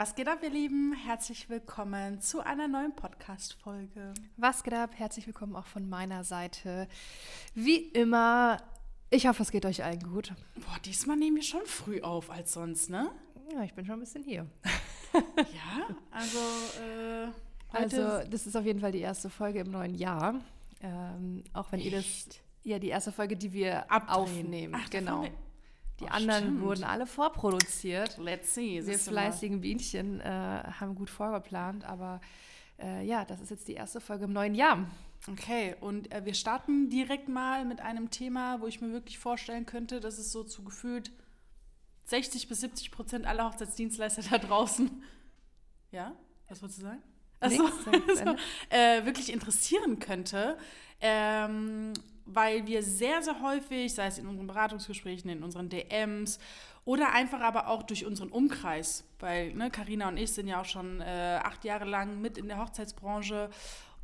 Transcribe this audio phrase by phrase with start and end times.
[0.00, 0.94] Was geht ab, ihr Lieben?
[0.94, 4.14] Herzlich willkommen zu einer neuen Podcast-Folge.
[4.38, 4.92] Was geht ab?
[4.94, 6.88] Herzlich willkommen auch von meiner Seite.
[7.54, 8.56] Wie immer,
[9.10, 10.32] ich hoffe, es geht euch allen gut.
[10.54, 13.10] Boah, diesmal nehmen wir schon früh auf als sonst, ne?
[13.52, 14.46] Ja, ich bin schon ein bisschen hier.
[15.12, 16.38] ja, also.
[16.82, 17.28] Äh,
[17.70, 20.40] also, das ist auf jeden Fall die erste Folge im neuen Jahr.
[20.80, 21.90] Ähm, auch wenn Echt?
[21.90, 22.40] ihr das.
[22.62, 24.16] Ja, die erste Folge, die wir Abdrehen.
[24.16, 24.74] aufnehmen.
[24.82, 25.26] Ach, genau.
[26.00, 26.62] Die oh, anderen stimmt.
[26.62, 28.16] wurden alle vorproduziert.
[28.18, 28.84] Let's see.
[28.84, 32.20] Wir fleißigen Bienchen äh, haben gut vorgeplant, aber
[32.78, 34.86] äh, ja, das ist jetzt die erste Folge im neuen Jahr.
[35.28, 39.66] Okay, und äh, wir starten direkt mal mit einem Thema, wo ich mir wirklich vorstellen
[39.66, 41.12] könnte, dass es so zu gefühlt
[42.04, 45.02] 60 bis 70 Prozent aller Hochzeitsdienstleister da draußen,
[45.92, 46.14] ja,
[46.48, 47.02] was wolltest du sagen?
[47.42, 48.36] Also, also
[48.68, 50.58] äh, wirklich interessieren könnte.
[51.00, 51.94] Ähm,
[52.34, 56.38] weil wir sehr, sehr häufig, sei es in unseren Beratungsgesprächen, in unseren DMs
[56.84, 60.64] oder einfach aber auch durch unseren Umkreis, weil Karina ne, und ich sind ja auch
[60.64, 63.50] schon äh, acht Jahre lang mit in der Hochzeitsbranche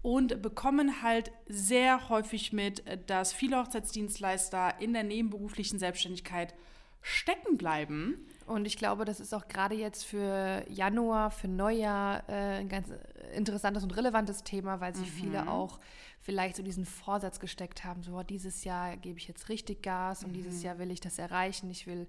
[0.02, 6.54] und bekommen halt sehr häufig mit, dass viele Hochzeitsdienstleister in der nebenberuflichen Selbstständigkeit
[7.00, 8.26] stecken bleiben.
[8.46, 12.88] Und ich glaube, das ist auch gerade jetzt für Januar, für Neujahr äh, ein ganz
[13.34, 15.16] interessantes und relevantes Thema, weil sich mhm.
[15.16, 15.80] viele auch
[16.26, 20.30] vielleicht so diesen Vorsatz gesteckt haben, so dieses Jahr gebe ich jetzt richtig Gas und
[20.30, 20.34] mhm.
[20.34, 22.08] dieses Jahr will ich das erreichen, ich will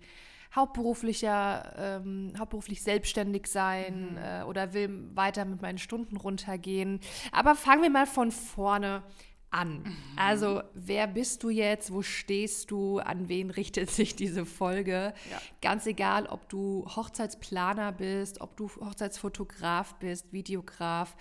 [0.56, 4.18] hauptberuflicher, ähm, hauptberuflich selbstständig sein mhm.
[4.18, 7.00] äh, oder will weiter mit meinen Stunden runtergehen.
[7.32, 9.04] Aber fangen wir mal von vorne
[9.50, 9.84] an.
[9.84, 9.98] Mhm.
[10.16, 11.92] Also, wer bist du jetzt?
[11.92, 13.00] Wo stehst du?
[13.00, 15.14] An wen richtet sich diese Folge?
[15.30, 15.42] Ja.
[15.62, 21.16] Ganz egal, ob du Hochzeitsplaner bist, ob du Hochzeitsfotograf bist, Videograf,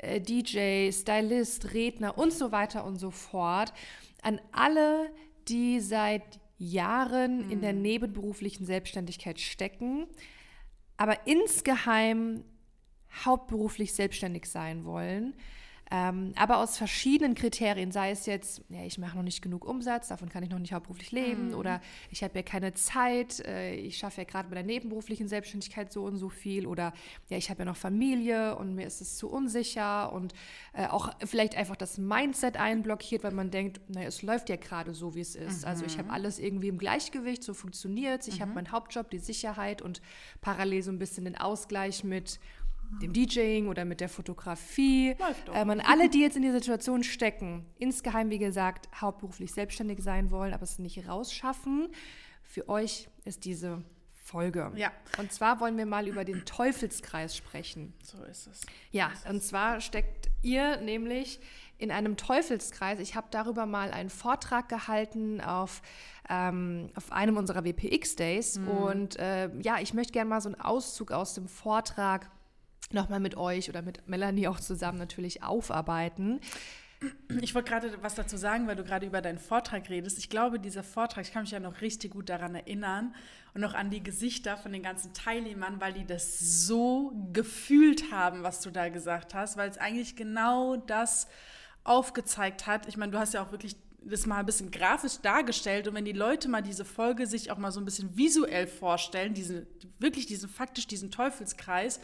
[0.00, 3.72] äh, DJ, Stylist, Redner und so weiter und so fort.
[4.22, 5.10] An alle,
[5.48, 7.50] die seit Jahren mhm.
[7.50, 7.82] in der mhm.
[7.82, 10.06] nebenberuflichen Selbstständigkeit stecken,
[10.96, 12.44] aber insgeheim
[13.24, 15.34] hauptberuflich selbstständig sein wollen
[15.90, 20.08] ähm, aber aus verschiedenen Kriterien, sei es jetzt, ja, ich mache noch nicht genug Umsatz,
[20.08, 21.54] davon kann ich noch nicht hauptberuflich leben, mhm.
[21.54, 21.80] oder
[22.10, 26.04] ich habe ja keine Zeit, äh, ich schaffe ja gerade bei der nebenberuflichen Selbstständigkeit so
[26.04, 26.92] und so viel, oder
[27.28, 30.32] ja, ich habe ja noch Familie und mir ist es zu unsicher und
[30.74, 34.94] äh, auch vielleicht einfach das Mindset einblockiert, weil man denkt, naja, es läuft ja gerade
[34.94, 35.62] so, wie es ist.
[35.62, 35.68] Mhm.
[35.68, 36.14] Also ich habe mhm.
[36.14, 38.42] alles irgendwie im Gleichgewicht, so funktioniert es, ich mhm.
[38.42, 40.00] habe meinen Hauptjob, die Sicherheit und
[40.40, 42.38] parallel so ein bisschen den Ausgleich mit
[43.02, 45.16] dem DJing oder mit der Fotografie.
[45.54, 50.30] Ähm, und alle, die jetzt in der Situation stecken, insgeheim, wie gesagt, hauptberuflich selbstständig sein
[50.30, 51.88] wollen, aber es nicht rausschaffen,
[52.42, 54.72] für euch ist diese Folge.
[54.76, 54.92] Ja.
[55.18, 57.94] Und zwar wollen wir mal über den Teufelskreis sprechen.
[58.02, 58.60] So ist es.
[58.90, 61.40] Ja, ist und zwar steckt ihr nämlich
[61.78, 63.00] in einem Teufelskreis.
[63.00, 65.82] Ich habe darüber mal einen Vortrag gehalten auf,
[66.28, 68.58] ähm, auf einem unserer WPX-Days.
[68.58, 68.68] Mhm.
[68.68, 72.30] Und äh, ja, ich möchte gerne mal so einen Auszug aus dem Vortrag
[72.92, 76.40] nochmal mit euch oder mit Melanie auch zusammen natürlich aufarbeiten.
[77.40, 80.18] Ich wollte gerade was dazu sagen, weil du gerade über deinen Vortrag redest.
[80.18, 83.14] Ich glaube, dieser Vortrag, ich kann mich ja noch richtig gut daran erinnern
[83.54, 88.42] und noch an die Gesichter von den ganzen Teilnehmern, weil die das so gefühlt haben,
[88.42, 91.26] was du da gesagt hast, weil es eigentlich genau das
[91.84, 92.86] aufgezeigt hat.
[92.86, 96.04] Ich meine, du hast ja auch wirklich das mal ein bisschen grafisch dargestellt und wenn
[96.04, 99.66] die Leute mal diese Folge sich auch mal so ein bisschen visuell vorstellen, diesen,
[99.98, 102.00] wirklich diesen faktisch diesen Teufelskreis,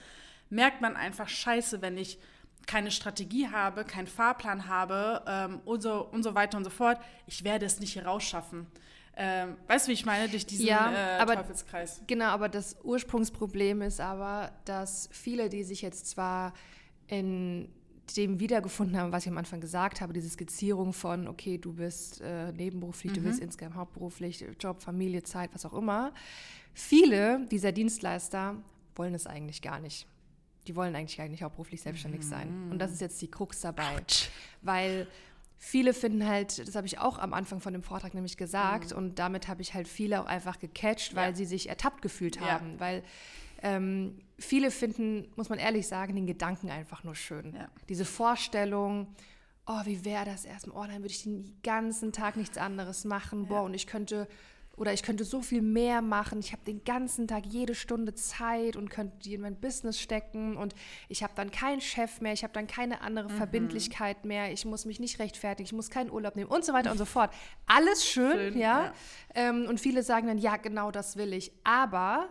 [0.50, 2.18] merkt man einfach scheiße, wenn ich
[2.66, 6.98] keine Strategie habe, keinen Fahrplan habe ähm, und, so, und so weiter und so fort.
[7.26, 8.66] Ich werde es nicht hier rausschaffen.
[9.18, 12.02] Ähm, weißt du, wie ich meine, durch diesen ja, äh, aber, Teufelskreis?
[12.06, 16.52] Genau, aber das Ursprungsproblem ist aber, dass viele, die sich jetzt zwar
[17.06, 17.72] in
[18.16, 22.20] dem wiedergefunden haben, was ich am Anfang gesagt habe, diese Skizzierung von, okay, du bist
[22.20, 23.16] äh, nebenberuflich, mhm.
[23.16, 26.12] du bist insgesamt hauptberuflich, Job, Familie, Zeit, was auch immer.
[26.74, 28.56] Viele dieser Dienstleister
[28.94, 30.06] wollen es eigentlich gar nicht
[30.68, 32.28] die wollen eigentlich gar nicht hauptberuflich selbstständig mhm.
[32.28, 32.68] sein.
[32.70, 33.96] Und das ist jetzt die Krux dabei.
[33.96, 34.28] Ouch.
[34.62, 35.06] Weil
[35.58, 38.98] viele finden halt, das habe ich auch am Anfang von dem Vortrag nämlich gesagt, mhm.
[38.98, 41.36] und damit habe ich halt viele auch einfach gecatcht, weil ja.
[41.36, 42.72] sie sich ertappt gefühlt haben.
[42.74, 42.80] Ja.
[42.80, 43.02] Weil
[43.62, 47.54] ähm, viele finden, muss man ehrlich sagen, den Gedanken einfach nur schön.
[47.54, 47.68] Ja.
[47.88, 49.08] Diese Vorstellung,
[49.66, 50.76] oh, wie wäre das erstmal?
[50.76, 53.46] Oh, dann würde ich den ganzen Tag nichts anderes machen.
[53.46, 54.28] Boah, und ich könnte
[54.76, 56.38] oder ich könnte so viel mehr machen.
[56.40, 60.56] Ich habe den ganzen Tag jede Stunde Zeit und könnte die in mein Business stecken
[60.56, 60.74] und
[61.08, 63.36] ich habe dann keinen Chef mehr, ich habe dann keine andere mhm.
[63.36, 66.90] Verbindlichkeit mehr, ich muss mich nicht rechtfertigen, ich muss keinen Urlaub nehmen und so weiter
[66.90, 67.30] und so fort.
[67.66, 68.84] Alles schön, schön ja.
[68.84, 68.92] ja.
[69.34, 71.52] Ähm, und viele sagen dann, ja, genau das will ich.
[71.64, 72.28] Aber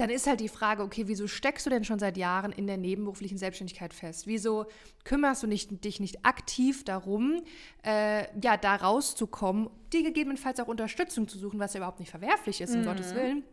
[0.00, 2.78] dann ist halt die Frage, okay, wieso steckst du denn schon seit Jahren in der
[2.78, 4.26] nebenberuflichen Selbstständigkeit fest?
[4.26, 4.66] Wieso
[5.04, 7.42] kümmerst du nicht, dich nicht aktiv darum,
[7.84, 12.60] äh, ja, da rauszukommen, dir gegebenenfalls auch Unterstützung zu suchen, was ja überhaupt nicht verwerflich
[12.60, 12.86] ist, um mhm.
[12.86, 13.44] Gottes Willen.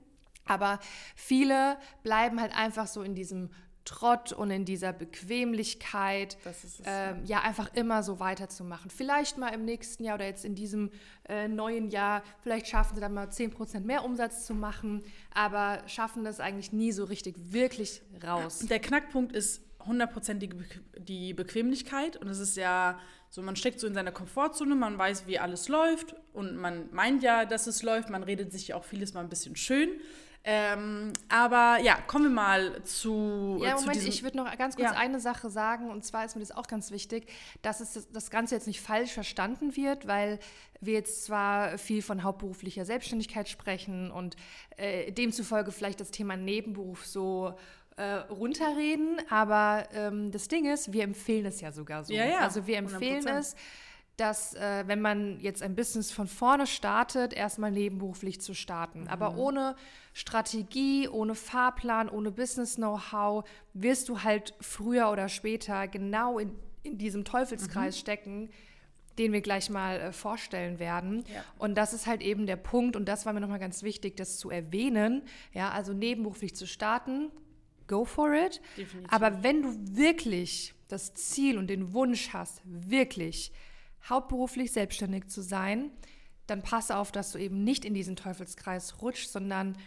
[0.45, 0.79] Aber
[1.15, 3.49] viele bleiben halt einfach so in diesem
[3.87, 8.91] Trott und in dieser Bequemlichkeit, es, ähm, ja, einfach immer so weiterzumachen.
[8.91, 10.91] Vielleicht mal im nächsten Jahr oder jetzt in diesem
[11.29, 15.03] äh, neuen Jahr, vielleicht schaffen sie dann mal 10% mehr Umsatz zu machen,
[15.33, 18.59] aber schaffen das eigentlich nie so richtig wirklich raus.
[18.59, 20.53] Der Knackpunkt ist hundertprozentig
[20.97, 22.99] die Bequemlichkeit und es ist ja
[23.29, 27.23] so, man steckt so in seiner Komfortzone, man weiß, wie alles läuft und man meint
[27.23, 29.89] ja, dass es läuft, man redet sich ja auch vieles mal ein bisschen schön.
[30.49, 33.59] Ähm, aber ja, kommen wir mal zu.
[33.61, 34.97] Ja, zu Moment, ich würde noch ganz kurz ja.
[34.97, 37.27] eine Sache sagen, und zwar ist mir das auch ganz wichtig,
[37.63, 40.39] dass es das Ganze jetzt nicht falsch verstanden wird, weil
[40.79, 44.37] wir jetzt zwar viel von hauptberuflicher Selbstständigkeit sprechen und
[44.77, 47.53] äh, demzufolge vielleicht das Thema Nebenberuf so
[47.97, 52.13] äh, runterreden, aber ähm, das Ding ist, wir empfehlen es ja sogar so.
[52.13, 53.37] Ja, ja, also wir empfehlen 100%.
[53.37, 53.55] es
[54.17, 59.01] dass äh, wenn man jetzt ein Business von vorne startet, erstmal nebenberuflich zu starten.
[59.01, 59.07] Mhm.
[59.07, 59.75] Aber ohne
[60.13, 67.25] Strategie, ohne Fahrplan, ohne Business-Know-how wirst du halt früher oder später genau in, in diesem
[67.25, 67.99] Teufelskreis mhm.
[67.99, 68.49] stecken,
[69.19, 71.23] den wir gleich mal äh, vorstellen werden.
[71.33, 71.43] Ja.
[71.59, 74.37] Und das ist halt eben der Punkt, und das war mir nochmal ganz wichtig, das
[74.39, 75.21] zu erwähnen.
[75.53, 77.31] Ja, also nebenberuflich zu starten,
[77.87, 78.61] go for it.
[78.77, 79.13] Definitiv.
[79.13, 83.51] Aber wenn du wirklich das Ziel und den Wunsch hast, wirklich
[84.09, 85.91] hauptberuflich selbstständig zu sein,
[86.47, 89.77] dann passe auf, dass du eben nicht in diesen Teufelskreis rutschst, sondern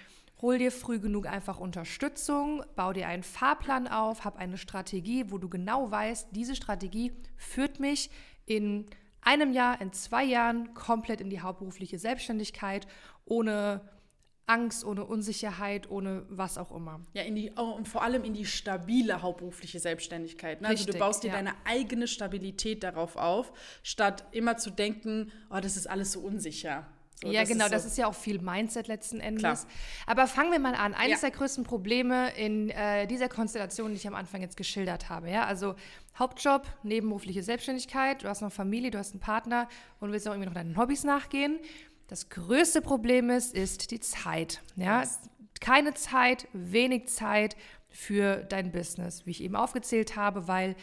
[0.43, 5.38] hol dir früh genug einfach Unterstützung, bau dir einen Fahrplan auf, hab eine Strategie, wo
[5.38, 8.11] du genau weißt, diese Strategie führt mich
[8.46, 8.87] in
[9.22, 12.87] einem Jahr, in zwei Jahren komplett in die hauptberufliche Selbstständigkeit,
[13.26, 13.82] ohne
[14.50, 17.00] Angst, ohne Unsicherheit, ohne was auch immer.
[17.12, 20.61] Ja, in die, oh, und vor allem in die stabile hauptberufliche Selbstständigkeit.
[20.61, 20.70] Ne?
[20.70, 21.35] Richtig, also du baust dir ja.
[21.35, 23.52] deine eigene Stabilität darauf auf,
[23.85, 26.87] statt immer zu denken, oh, das ist alles so unsicher.
[27.23, 29.43] So, ja, genau, so das ist ja auch viel Mindset letzten Endes.
[29.43, 29.58] Klar.
[30.06, 30.94] Aber fangen wir mal an.
[30.94, 31.29] Eines ja.
[31.29, 35.44] der größten Probleme in äh, dieser Konstellation, die ich am Anfang jetzt geschildert habe, ja,
[35.44, 35.75] also
[36.19, 39.69] Hauptjob, nebenberufliche Selbstständigkeit, du hast noch Familie, du hast einen Partner
[40.00, 41.58] und willst auch irgendwie noch deinen Hobbys nachgehen.
[42.10, 44.62] Das größte Problem ist, ist die Zeit.
[44.74, 45.04] Ja?
[45.60, 47.56] Keine Zeit, wenig Zeit
[47.88, 50.74] für dein Business, wie ich eben aufgezählt habe, weil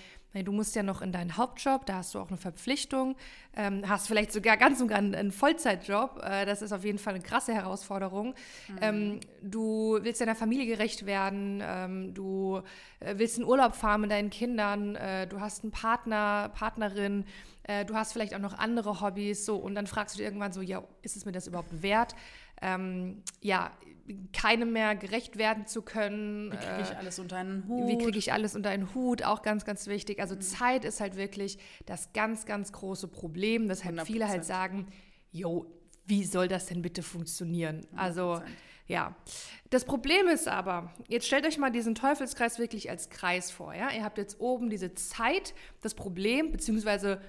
[0.43, 3.15] Du musst ja noch in deinen Hauptjob, da hast du auch eine Verpflichtung,
[3.55, 6.21] ähm, hast vielleicht sogar ganz und gar einen Vollzeitjob.
[6.23, 8.35] Äh, das ist auf jeden Fall eine krasse Herausforderung.
[8.67, 8.77] Mhm.
[8.81, 12.61] Ähm, du willst deiner Familie gerecht werden, ähm, du
[12.99, 17.25] äh, willst in Urlaub fahren mit deinen Kindern, äh, du hast einen Partner, Partnerin,
[17.67, 20.51] äh, du hast vielleicht auch noch andere Hobbys, so und dann fragst du dich irgendwann
[20.51, 22.15] so, ja, ist es mir das überhaupt wert?
[22.61, 23.71] Ähm, ja,
[24.33, 26.51] keinem mehr gerecht werden zu können.
[26.51, 27.87] Wie kriege ich äh, alles unter einen Hut?
[27.87, 29.23] Wie kriege ich alles unter einen Hut?
[29.23, 30.19] Auch ganz, ganz wichtig.
[30.19, 30.41] Also mhm.
[30.41, 34.05] Zeit ist halt wirklich das ganz, ganz große Problem, weshalb 100%.
[34.05, 34.87] viele halt sagen,
[35.31, 35.65] jo,
[36.05, 37.85] wie soll das denn bitte funktionieren?
[37.93, 37.97] 100%.
[37.97, 38.41] Also
[38.87, 39.13] ja,
[39.69, 43.73] das Problem ist aber, jetzt stellt euch mal diesen Teufelskreis wirklich als Kreis vor.
[43.73, 43.91] Ja?
[43.91, 47.19] Ihr habt jetzt oben diese Zeit, das Problem, beziehungsweise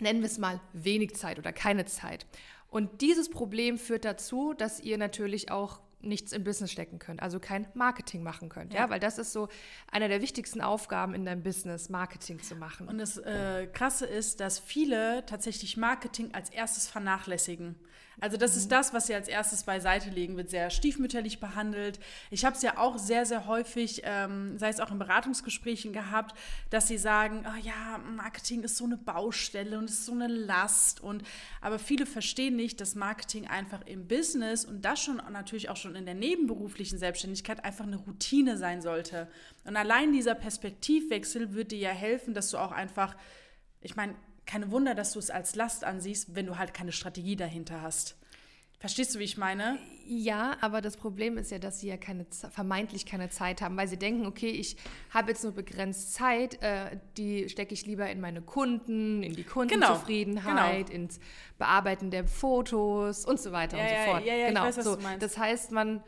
[0.00, 2.26] nennen wir es mal wenig Zeit oder keine Zeit.
[2.68, 7.40] Und dieses Problem führt dazu, dass ihr natürlich auch nichts in Business stecken könnt, also
[7.40, 8.90] kein Marketing machen könnt, ja, ja?
[8.90, 9.48] weil das ist so
[9.90, 12.88] eine der wichtigsten Aufgaben in deinem Business, Marketing zu machen.
[12.88, 17.76] Und das äh, Krasse ist, dass viele tatsächlich Marketing als erstes vernachlässigen.
[18.20, 18.58] Also das mhm.
[18.58, 21.98] ist das, was sie als erstes beiseite legen, wird sehr stiefmütterlich behandelt.
[22.30, 26.36] Ich habe es ja auch sehr, sehr häufig, ähm, sei es auch in Beratungsgesprächen gehabt,
[26.70, 31.00] dass sie sagen, oh ja, Marketing ist so eine Baustelle und ist so eine Last.
[31.00, 31.22] Und
[31.60, 35.96] aber viele verstehen nicht, dass Marketing einfach im Business und das schon natürlich auch schon
[35.96, 39.28] in der nebenberuflichen Selbstständigkeit einfach eine Routine sein sollte.
[39.64, 43.16] Und allein dieser Perspektivwechsel wird dir ja helfen, dass du auch einfach,
[43.80, 44.14] ich meine,
[44.46, 48.16] keine Wunder, dass du es als Last ansiehst, wenn du halt keine Strategie dahinter hast.
[48.84, 49.78] Verstehst du, wie ich meine?
[50.06, 53.88] Ja, aber das Problem ist ja, dass sie ja keine, vermeintlich keine Zeit haben, weil
[53.88, 54.76] sie denken, okay, ich
[55.08, 59.44] habe jetzt nur begrenzt Zeit, äh, die stecke ich lieber in meine Kunden, in die
[59.44, 61.04] Kundenzufriedenheit, genau, genau.
[61.04, 61.18] ins
[61.56, 64.26] Bearbeiten der Fotos und so weiter ja, und so fort.
[64.26, 64.68] Ja, ja, genau.
[64.68, 66.02] ich weiß, so, Das heißt, man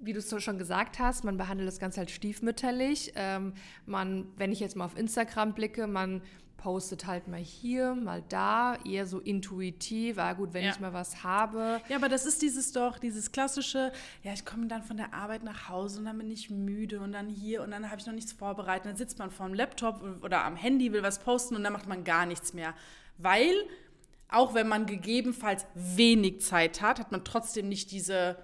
[0.00, 3.12] wie du es schon gesagt hast, man behandelt das Ganze halt stiefmütterlich.
[3.14, 3.54] Ähm,
[3.86, 6.20] man, wenn ich jetzt mal auf Instagram blicke, man
[6.56, 10.70] postet halt mal hier, mal da, eher so intuitiv, ah gut, wenn ja.
[10.70, 11.80] ich mal was habe.
[11.88, 13.92] Ja, aber das ist dieses doch, dieses klassische,
[14.22, 17.12] ja, ich komme dann von der Arbeit nach Hause und dann bin ich müde und
[17.12, 18.86] dann hier und dann habe ich noch nichts vorbereitet.
[18.86, 21.86] Dann sitzt man vor dem Laptop oder am Handy, will was posten und dann macht
[21.86, 22.74] man gar nichts mehr.
[23.18, 23.54] Weil,
[24.28, 28.36] auch wenn man gegebenenfalls wenig Zeit hat, hat man trotzdem nicht diese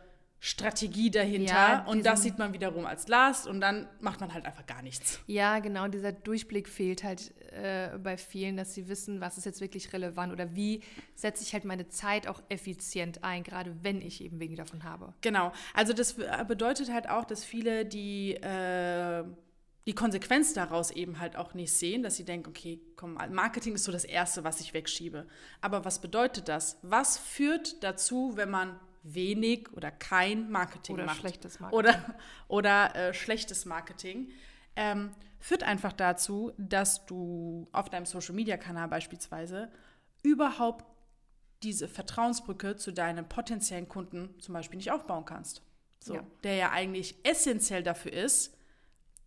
[0.43, 4.47] Strategie dahinter Ja, und das sieht man wiederum als Last und dann macht man halt
[4.47, 5.21] einfach gar nichts.
[5.27, 9.61] Ja, genau, dieser Durchblick fehlt halt äh, bei vielen, dass sie wissen, was ist jetzt
[9.61, 10.81] wirklich relevant oder wie
[11.15, 15.13] setze ich halt meine Zeit auch effizient ein, gerade wenn ich eben wenig davon habe.
[15.21, 15.53] Genau.
[15.75, 16.17] Also das
[16.49, 19.25] bedeutet halt auch, dass viele die, äh,
[19.87, 23.85] die Konsequenz daraus eben halt auch nicht sehen, dass sie denken, okay, komm, Marketing ist
[23.85, 25.27] so das Erste, was ich wegschiebe.
[25.61, 26.79] Aber was bedeutet das?
[26.81, 31.21] Was führt dazu, wenn man wenig oder kein Marketing Oder macht?
[31.21, 31.79] schlechtes Marketing.
[31.79, 32.15] Oder,
[32.49, 34.31] oder äh, schlechtes Marketing.
[34.77, 39.71] Ähm, führt einfach dazu, dass du auf deinem Social-Media-Kanal beispielsweise
[40.23, 40.85] überhaupt
[41.63, 45.63] diese Vertrauensbrücke zu deinen potenziellen Kunden zum Beispiel nicht aufbauen kannst.
[46.01, 46.25] So, Ja.
[46.43, 48.57] Der ja eigentlich essentiell dafür ist,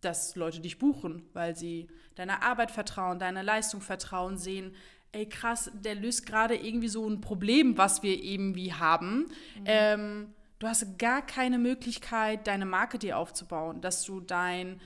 [0.00, 4.74] dass Leute dich buchen, weil sie deiner Arbeit vertrauen, deiner Leistung vertrauen, sehen,
[5.14, 9.26] ey krass, der löst gerade irgendwie so ein Problem, was wir irgendwie haben.
[9.64, 14.80] Ähm, du hast gar keine Möglichkeit, deine Marke dir aufzubauen, dass du dein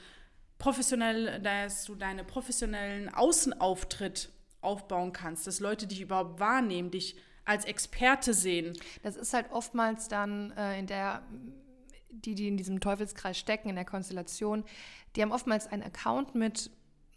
[0.58, 4.30] professionell, dass du deine professionellen Außenauftritt
[4.60, 8.76] aufbauen kannst, dass Leute dich überhaupt wahrnehmen, dich als Experte sehen.
[9.02, 11.22] Das ist halt oftmals dann äh, in der,
[12.10, 14.64] die, die in diesem Teufelskreis stecken, in der Konstellation,
[15.16, 16.70] die haben oftmals einen Account mit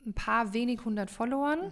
[0.05, 1.71] ein paar wenig hundert Followern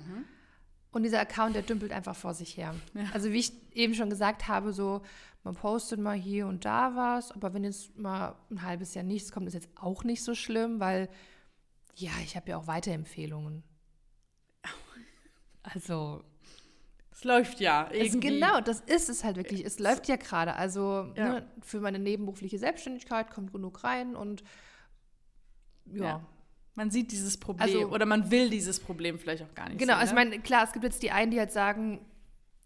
[0.91, 2.74] und dieser Account, der dümpelt einfach vor sich her.
[3.13, 5.01] Also wie ich eben schon gesagt habe, so
[5.43, 9.31] man postet mal hier und da was, aber wenn jetzt mal ein halbes Jahr nichts
[9.31, 11.10] kommt, ist jetzt auch nicht so schlimm, weil
[11.96, 13.63] ja, ich habe ja auch Weiterempfehlungen.
[15.63, 16.24] Also
[17.12, 18.29] Es läuft ja es, irgendwie.
[18.39, 19.63] genau, das ist es halt wirklich.
[19.65, 20.55] Es läuft ja gerade.
[20.55, 21.34] Also Ja.
[21.34, 24.43] ne, für meine nebenberufliche Selbstständigkeit kommt genug rein und
[25.86, 26.03] ja.
[26.03, 26.25] Ja.
[26.79, 29.95] Man sieht dieses Problem Also- oder man will dieses Problem vielleicht auch gar nicht Genau,
[29.95, 30.00] sehen.
[30.00, 30.29] also ich ne?
[30.29, 32.00] meine, klar, es gibt jetzt die einen, die halt sagen,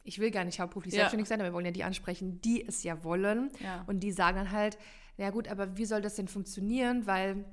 [0.04, 1.00] ich will gar nicht hauptberuflich Ja.
[1.00, 3.50] selbstständig sein, aber wir wollen ja die ansprechen, die es ja wollen.
[3.60, 3.84] Ja.
[3.88, 4.78] Und die sagen dann halt,
[5.18, 7.08] na gut, aber wie soll das denn funktionieren?
[7.08, 7.44] Weil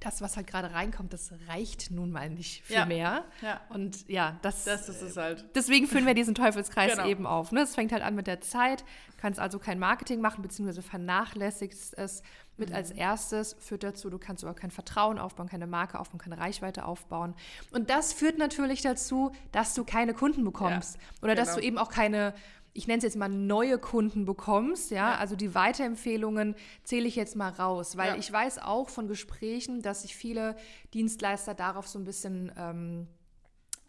[0.00, 2.86] das, was halt gerade reinkommt, das reicht nun mal nicht für Ja.
[2.86, 3.24] mehr.
[3.40, 3.60] Ja.
[3.68, 5.44] Und ja, das, Das ist es halt.
[5.54, 7.06] Deswegen führen wir diesen Teufelskreis Genau.
[7.06, 7.52] eben auf.
[7.52, 7.60] Ne?
[7.60, 8.84] Es fängt halt an mit der Zeit,
[9.18, 12.22] kannst also kein Marketing machen, beziehungsweise vernachlässigst es
[12.56, 16.38] mit als erstes, führt dazu, du kannst aber kein Vertrauen aufbauen, keine Marke aufbauen, keine
[16.38, 17.34] Reichweite aufbauen.
[17.72, 20.98] Und das führt natürlich dazu, dass du keine Kunden bekommst.
[21.22, 21.60] Oder dass genau.
[21.60, 22.34] du eben auch keine,
[22.72, 25.12] ich nenne es jetzt mal neue Kunden bekommst, ja.
[25.12, 25.18] Ja.
[25.18, 28.16] Also die Weiterempfehlungen zähle ich jetzt mal raus, weil Ja.
[28.16, 30.56] ich weiß auch von Gesprächen, dass sich viele
[30.92, 33.08] Dienstleister darauf so ein bisschen ähm,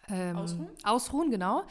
[0.09, 0.67] ähm, Ausruhen?
[0.83, 1.63] Ausruhen, genau.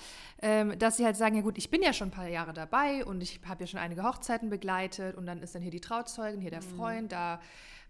[0.42, 3.04] Ähm, dass sie halt sagen, ja gut, ich bin ja schon ein paar Jahre dabei
[3.04, 6.40] und ich habe ja schon einige Hochzeiten begleitet und dann ist dann hier die Trauzeugin,
[6.40, 6.76] hier der Mhm.
[6.76, 7.40] Freund, da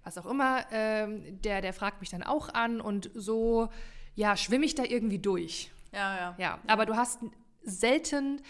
[0.05, 3.71] was auch immer, ähm, der, der fragt mich dann auch an und so,
[4.15, 5.71] ja, schwimme ich da irgendwie durch.
[5.93, 6.35] Ja, ja.
[6.39, 7.21] Ja, aber du hast
[7.63, 8.43] selten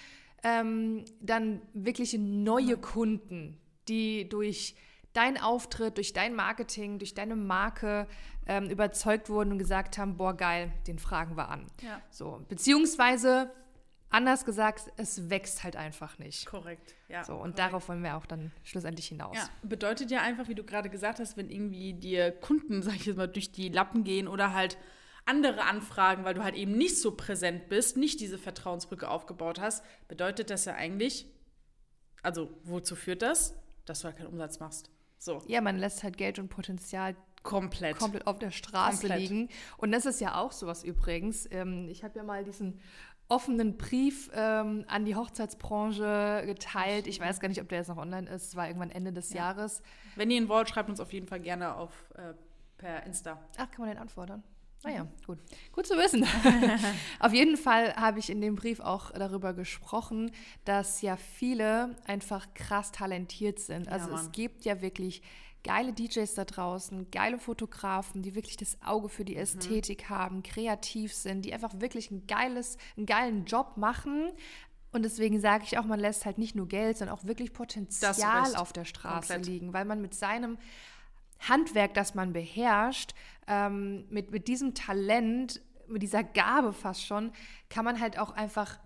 [0.42, 4.74] ähm, dann wirkliche neue Kunden, die durch
[5.12, 8.08] dein Auftritt, durch dein Marketing, durch deine Marke
[8.46, 11.66] ähm, überzeugt wurden und gesagt haben, boah, geil, den fragen wir an.
[11.82, 12.00] Ja.
[12.10, 13.50] So, beziehungsweise,
[14.10, 16.46] anders gesagt, es wächst halt einfach nicht.
[16.46, 16.94] Korrekt.
[17.08, 17.58] Ja, So, und korrekt.
[17.58, 19.36] darauf wollen wir auch dann schlussendlich hinaus.
[19.36, 23.06] Ja, bedeutet ja einfach, wie du gerade gesagt hast, wenn irgendwie dir Kunden, sag ich
[23.06, 24.76] jetzt mal, durch die Lappen gehen oder halt
[25.26, 29.82] andere Anfragen, weil du halt eben nicht so präsent bist, nicht diese Vertrauensbrücke aufgebaut hast,
[30.06, 31.26] bedeutet das ja eigentlich,
[32.22, 33.54] also wozu führt das?
[33.86, 34.90] Dass du halt keinen Umsatz machst.
[35.18, 37.96] So, Ja, man lässt halt Geld und Potenzial komplett.
[37.98, 39.20] komplett auf der Straße Komplett.
[39.20, 39.48] liegen.
[39.76, 41.48] Und das ist ja auch sowas übrigens.
[41.52, 42.80] Ähm, ich habe ja mal diesen
[43.28, 47.06] offenen Brief ähm, an die Hochzeitsbranche geteilt.
[47.06, 48.48] Ich weiß gar nicht, ob der jetzt noch online ist.
[48.48, 49.82] Es war irgendwann Ende des Jahres.
[50.16, 52.34] Wenn ihr ihn wollt, schreibt uns auf jeden Fall gerne auf äh,
[52.76, 53.40] per Insta.
[53.56, 54.42] Ach, kann man den antworten?
[54.84, 55.38] Naja, gut.
[55.72, 56.24] Gut zu wissen.
[57.20, 60.30] Auf jeden Fall habe ich in dem Brief auch darüber gesprochen,
[60.64, 63.88] dass ja viele einfach krass talentiert sind.
[63.88, 64.32] Also es Mann.
[64.32, 65.22] gibt ja wirklich
[65.62, 69.26] geile DJs da draußen, geile Fotografen, die wirklich das Auge für Mhm.
[69.26, 74.28] die Ästhetik haben, kreativ sind, die einfach wirklich ein geiles, einen geilen Job machen.
[74.92, 78.54] Und deswegen sage ich auch, man lässt halt nicht nur Geld, sondern auch wirklich Potenzial
[78.56, 79.46] auf der Straße Komplett.
[79.46, 80.58] liegen, weil man mit seinem
[81.40, 83.14] Handwerk, das man beherrscht,
[83.46, 87.32] ähm, mit, mit diesem Talent, mit dieser Gabe fast schon,
[87.68, 88.78] kann man halt auch einfach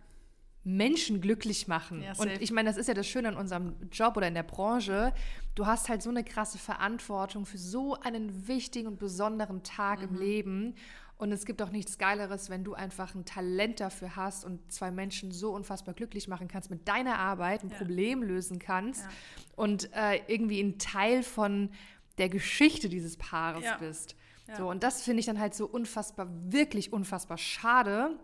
[0.64, 2.02] Menschen glücklich machen.
[2.02, 4.42] Ja, und ich meine, das ist ja das Schöne an unserem Job oder in der
[4.42, 5.14] Branche.
[5.54, 10.08] Du hast halt so eine krasse Verantwortung für so einen wichtigen und besonderen Tag Mhm.
[10.08, 10.74] im Leben.
[11.16, 14.90] Und es gibt auch nichts Geileres, wenn du einfach ein Talent dafür hast und zwei
[14.90, 17.76] Menschen so unfassbar glücklich machen kannst mit deiner Arbeit, ein Ja.
[17.76, 19.08] Problem lösen kannst Ja.
[19.56, 21.70] und äh, irgendwie ein Teil von
[22.18, 23.76] der Geschichte dieses Paares Ja.
[23.76, 24.16] bist.
[24.48, 24.56] Ja.
[24.56, 28.18] So, und das finde ich dann halt so unfassbar, wirklich unfassbar schade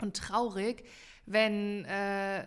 [0.00, 0.84] und traurig,
[1.26, 2.46] wenn, äh,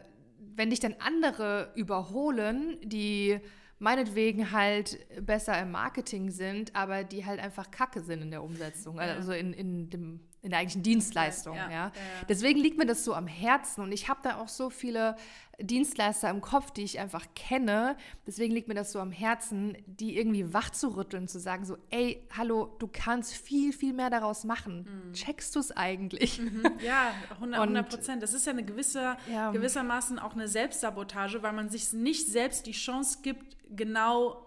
[0.56, 3.40] wenn dich dann andere überholen, die
[3.80, 9.00] meinetwegen halt besser im Marketing sind, aber die halt einfach kacke sind in der Umsetzung,
[9.00, 11.56] also in, in, dem, in der eigentlichen Dienstleistung.
[11.56, 11.92] Ja, ja.
[12.30, 15.16] Deswegen liegt mir das so am Herzen und ich habe da auch so viele
[15.60, 17.98] Dienstleister im Kopf, die ich einfach kenne.
[18.28, 21.78] Deswegen liegt mir das so am Herzen, die irgendwie wach zu rütteln, zu sagen so,
[21.90, 24.86] ey, hallo, du kannst viel, viel mehr daraus machen.
[25.08, 25.14] Mhm.
[25.14, 26.40] Checkst du es eigentlich?
[26.40, 26.64] Mhm.
[26.86, 27.12] Ja,
[27.42, 28.22] 100 Prozent.
[28.22, 29.52] Das ist ja eine gewisse, ja.
[29.52, 34.45] gewissermaßen auch eine Selbstsabotage, weil man sich nicht selbst die Chance gibt, genau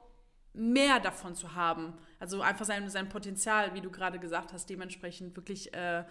[0.53, 1.95] mehr davon zu haben.
[2.19, 6.05] Also einfach sein, sein Potenzial, wie du gerade gesagt hast, dementsprechend wirklich äh,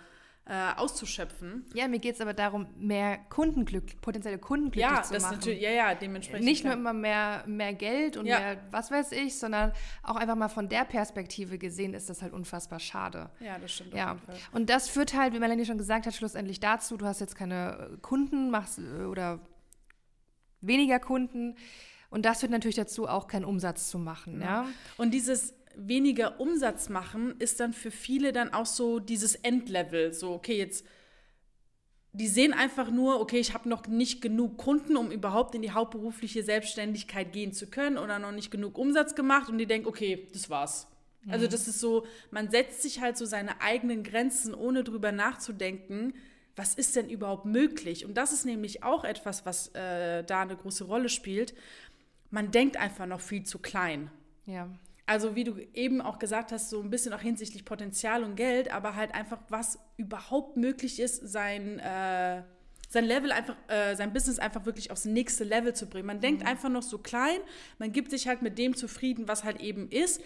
[0.49, 1.65] äh, auszuschöpfen.
[1.73, 5.35] Ja, mir geht es aber darum, mehr Kundenglück, potenzielle Kundenglück ja, zu das machen.
[5.35, 6.45] Natürlich, ja, ja, dementsprechend.
[6.45, 8.39] Nicht nur immer mehr, mehr Geld und ja.
[8.39, 12.31] mehr was weiß ich, sondern auch einfach mal von der Perspektive gesehen ist das halt
[12.31, 13.29] unfassbar schade.
[13.41, 14.17] Ja, das stimmt ja.
[14.53, 17.97] Und das führt halt, wie Melanie schon gesagt hat, schlussendlich dazu, du hast jetzt keine
[18.01, 19.39] Kunden, machst äh, oder
[20.61, 21.55] weniger Kunden.
[22.09, 24.41] Und das führt natürlich dazu, auch keinen Umsatz zu machen.
[24.41, 24.45] Ja.
[24.45, 24.69] ja.
[24.97, 30.13] Und dieses weniger Umsatz machen ist dann für viele dann auch so dieses Endlevel.
[30.13, 30.85] So, okay, jetzt,
[32.13, 35.71] die sehen einfach nur, okay, ich habe noch nicht genug Kunden, um überhaupt in die
[35.71, 40.27] hauptberufliche Selbstständigkeit gehen zu können oder noch nicht genug Umsatz gemacht und die denken, okay,
[40.33, 40.87] das war's.
[41.23, 41.33] Mhm.
[41.33, 46.13] Also das ist so, man setzt sich halt so seine eigenen Grenzen, ohne drüber nachzudenken,
[46.57, 48.03] was ist denn überhaupt möglich?
[48.03, 51.53] Und das ist nämlich auch etwas, was äh, da eine große Rolle spielt.
[52.29, 54.11] Man denkt einfach noch viel zu klein.
[54.45, 54.69] Ja.
[55.05, 58.71] Also wie du eben auch gesagt hast, so ein bisschen auch hinsichtlich Potenzial und Geld,
[58.71, 62.43] aber halt einfach, was überhaupt möglich ist, sein, äh,
[62.89, 66.07] sein Level einfach, äh, sein Business einfach wirklich aufs nächste Level zu bringen.
[66.07, 66.47] Man denkt mhm.
[66.47, 67.39] einfach noch so klein,
[67.79, 70.21] man gibt sich halt mit dem zufrieden, was halt eben ist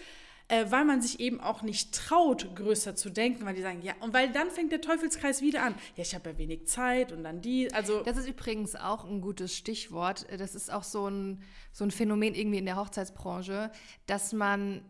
[0.52, 3.94] äh, weil man sich eben auch nicht traut, größer zu denken, weil die sagen, ja,
[4.02, 5.74] und weil dann fängt der Teufelskreis wieder an.
[5.96, 8.04] Ja, ich habe ja wenig Zeit und dann die, also.
[8.04, 10.28] Das ist übrigens auch ein gutes Stichwort.
[10.38, 11.42] Das ist auch so ein,
[11.72, 13.72] so ein Phänomen irgendwie in der Hochzeitsbranche,
[14.08, 14.84] dass man,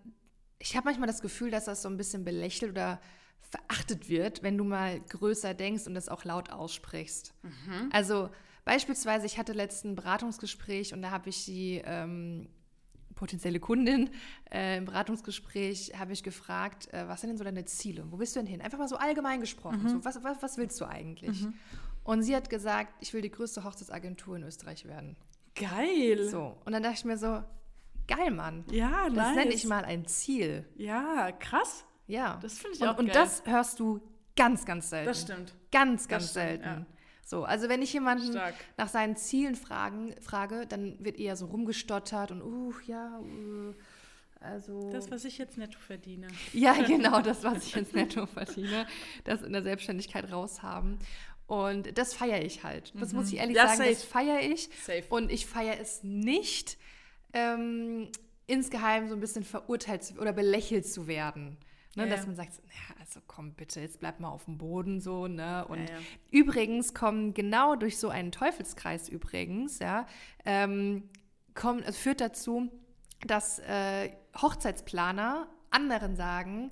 [0.58, 3.00] ich habe manchmal das Gefühl, dass das so ein bisschen belächelt oder
[3.42, 7.36] verachtet wird, wenn du mal größer denkst und das auch laut aussprichst.
[7.44, 7.90] Mhm.
[7.92, 8.32] Also
[8.66, 12.50] beispielsweise, ich hatte letzten Beratungsgespräch und da habe ich die ähm,
[13.22, 14.10] potenzielle Kundin
[14.52, 18.04] äh, im Beratungsgespräch habe ich gefragt, äh, was sind denn so deine Ziele?
[18.10, 18.62] Wo willst du denn hin?
[18.62, 19.84] Einfach mal so allgemein gesprochen.
[19.84, 19.90] Mhm.
[19.90, 21.44] So, was, was, was, willst du eigentlich?
[21.44, 21.54] Mhm.
[22.04, 25.16] Und sie hat gesagt, ich will die größte Hochzeitsagentur in Österreich werden.
[25.54, 26.28] Geil.
[26.30, 26.58] So.
[26.66, 27.44] Und dann dachte ich mir so,
[28.08, 28.66] geil, Mann.
[28.72, 29.36] Ja, das nice.
[29.36, 30.66] nenne ich mal ein Ziel.
[30.76, 31.86] Ja, krass.
[32.08, 32.40] Ja.
[32.42, 33.14] Das finde ich und, auch Und geil.
[33.14, 34.02] das hörst du
[34.36, 35.10] ganz, ganz selten.
[35.10, 35.54] Das stimmt.
[35.72, 36.64] Ganz, ganz stimmt, selten.
[36.64, 36.86] Ja.
[37.24, 38.56] So, also wenn ich jemanden Stark.
[38.78, 43.74] nach seinen Zielen fragen, frage, dann wird eher so rumgestottert und uh, ja, uh,
[44.42, 44.92] also.
[44.92, 46.28] Das, was ich jetzt netto verdiene.
[46.54, 48.88] Ja, genau, das, was ich jetzt netto verdiene,
[49.24, 50.98] das in der Selbstständigkeit raushaben.
[51.48, 52.94] Und das feiere ich halt.
[52.96, 53.20] Das mhm.
[53.20, 53.92] muss ich ehrlich das sagen, safe.
[53.92, 54.70] das feiere ich.
[54.84, 55.04] Safe.
[55.10, 56.78] Und ich feiere es nicht,
[57.34, 58.10] ähm,
[58.48, 61.58] insgeheim so ein bisschen verurteilt oder belächelt zu werden.
[61.96, 65.02] Ne, ja, dass man sagt, ja, also komm bitte, jetzt bleib mal auf dem Boden
[65.02, 65.66] so, ne?
[65.68, 65.96] Und ja,
[66.32, 70.08] übrigens kommen genau durch so einen Teufelskreis übrigens, ja,
[70.46, 71.10] ähm,
[71.54, 72.72] kommt, es führt dazu,
[73.26, 76.72] dass äh, Hochzeitsplaner anderen sagen,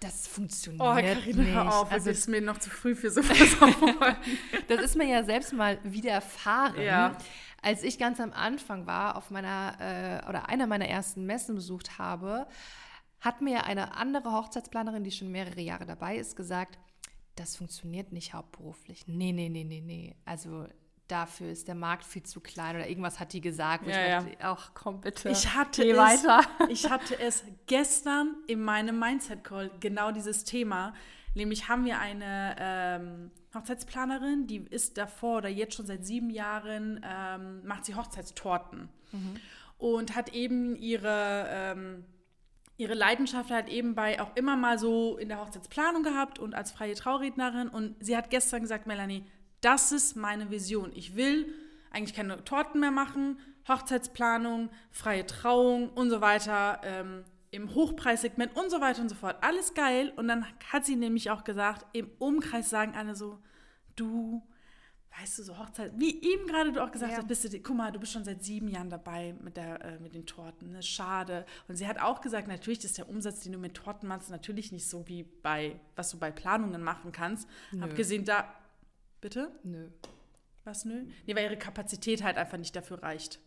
[0.00, 1.54] das funktioniert oh, Carina, nicht.
[1.54, 3.36] Hör auf, also ist mir noch zu früh für sowas.
[4.68, 6.80] das ist mir ja selbst mal widerfahren.
[6.80, 7.16] Ja.
[7.60, 11.98] Als ich ganz am Anfang war, auf meiner äh, oder einer meiner ersten Messen besucht
[11.98, 12.46] habe,
[13.20, 16.78] hat mir eine andere Hochzeitsplanerin, die schon mehrere Jahre dabei ist, gesagt,
[17.36, 19.06] das funktioniert nicht hauptberuflich.
[19.06, 20.16] Nee, nee, nee, nee, nee.
[20.24, 20.66] Also
[21.08, 23.86] dafür ist der Markt viel zu klein oder irgendwas hat die gesagt.
[23.86, 24.20] Ja, ja.
[24.20, 26.40] Dachte, ach komm bitte, ich hatte geh es, weiter.
[26.68, 30.94] Ich hatte es gestern in meinem Mindset-Call, genau dieses Thema.
[31.34, 37.04] Nämlich haben wir eine ähm, Hochzeitsplanerin, die ist davor oder jetzt schon seit sieben Jahren,
[37.04, 38.88] ähm, macht sie Hochzeitstorten.
[39.12, 39.36] Mhm.
[39.78, 41.46] Und hat eben ihre...
[41.48, 42.04] Ähm,
[42.80, 46.72] ihre Leidenschaft halt eben bei auch immer mal so in der Hochzeitsplanung gehabt und als
[46.72, 47.68] freie Traurednerin.
[47.68, 49.26] Und sie hat gestern gesagt, Melanie,
[49.60, 50.90] das ist meine Vision.
[50.94, 51.52] Ich will
[51.90, 53.38] eigentlich keine Torten mehr machen,
[53.68, 59.36] Hochzeitsplanung, freie Trauung und so weiter, ähm, im Hochpreissegment und so weiter und so fort.
[59.42, 60.12] Alles geil.
[60.16, 63.38] Und dann hat sie nämlich auch gesagt, im Umkreis sagen alle so,
[63.94, 64.42] du
[65.18, 67.18] weißt du, so Hochzeit, wie eben gerade du auch gesagt ja.
[67.18, 69.98] hast, bist du, guck mal, du bist schon seit sieben Jahren dabei mit, der, äh,
[69.98, 70.82] mit den Torten, ne?
[70.82, 71.44] schade.
[71.68, 74.72] Und sie hat auch gesagt, natürlich ist der Umsatz, den du mit Torten machst, natürlich
[74.72, 77.48] nicht so wie bei, was du bei Planungen machen kannst.
[77.72, 77.82] Nö.
[77.82, 78.54] Abgesehen da,
[79.20, 79.50] bitte?
[79.62, 79.88] Nö.
[80.64, 81.04] Was nö?
[81.26, 83.40] Nee, weil ihre Kapazität halt einfach nicht dafür reicht.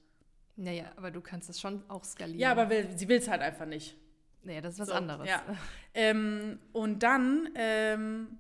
[0.56, 2.40] Naja, aber du kannst das schon auch skalieren.
[2.40, 3.96] Ja, aber will, sie will es halt einfach nicht.
[4.44, 5.28] Naja, das ist was so, anderes.
[5.28, 5.44] Ja.
[5.94, 8.38] ähm, und dann ähm,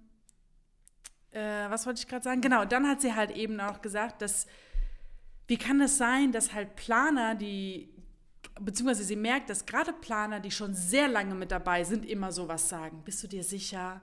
[1.33, 2.41] äh, was wollte ich gerade sagen?
[2.41, 4.47] Genau, dann hat sie halt eben auch gesagt, dass,
[5.47, 7.89] wie kann es sein, dass halt Planer, die
[8.59, 12.69] beziehungsweise sie merkt, dass gerade Planer, die schon sehr lange mit dabei sind, immer sowas
[12.69, 13.01] sagen.
[13.03, 14.01] Bist du dir sicher?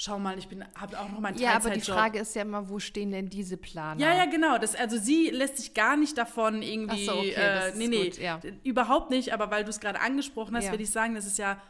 [0.00, 2.78] Schau mal, ich habe auch noch meinen Ja, aber die Frage ist ja immer, wo
[2.78, 4.00] stehen denn diese Planer?
[4.00, 4.56] Ja, ja, genau.
[4.58, 7.08] Das, also sie lässt sich gar nicht davon irgendwie.
[7.08, 8.40] Ach so, okay, äh, das nee, nee, gut, ja.
[8.62, 9.32] überhaupt nicht.
[9.34, 10.72] Aber weil du es gerade angesprochen hast, Ja.
[10.72, 11.60] will ich sagen, das ist ja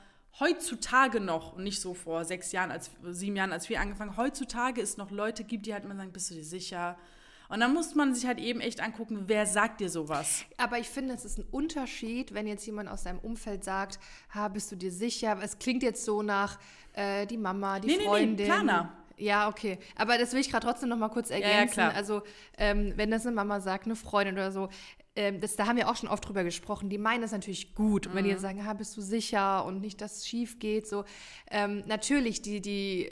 [0.40, 4.81] heutzutage noch, und nicht so vor sechs Jahren, als sieben Jahren, als wir angefangen, heutzutage
[4.81, 6.96] es noch Leute gibt, die halt immer sagen, bist du dir sicher?
[7.48, 10.44] Und dann muss man sich halt eben echt angucken, wer sagt dir sowas?
[10.59, 13.98] Aber ich finde, es ist ein Unterschied, wenn jetzt jemand aus deinem Umfeld sagt,
[14.35, 15.38] ha, bist du dir sicher?
[15.42, 16.59] Es klingt jetzt so nach
[16.92, 18.46] äh, die Mama, die Nee, nee, nee, Freundin.
[18.46, 18.92] Planer.
[19.16, 19.79] Ja, okay.
[19.96, 21.74] Aber das will ich gerade trotzdem noch mal kurz ja, ergänzen.
[21.74, 21.94] klar.
[21.94, 22.22] Also,
[22.57, 24.68] ähm, wenn das eine Mama sagt, eine Freundin oder so,
[25.18, 26.88] ähm, das, da haben wir auch schon oft drüber gesprochen.
[26.88, 28.07] Die meinen das natürlich gut.
[28.07, 28.31] Und wenn Mhm.
[28.31, 31.04] die sagen, ha, bist du sicher und nicht, dass es schief geht, so.
[31.50, 33.11] Ähm, natürlich, die, die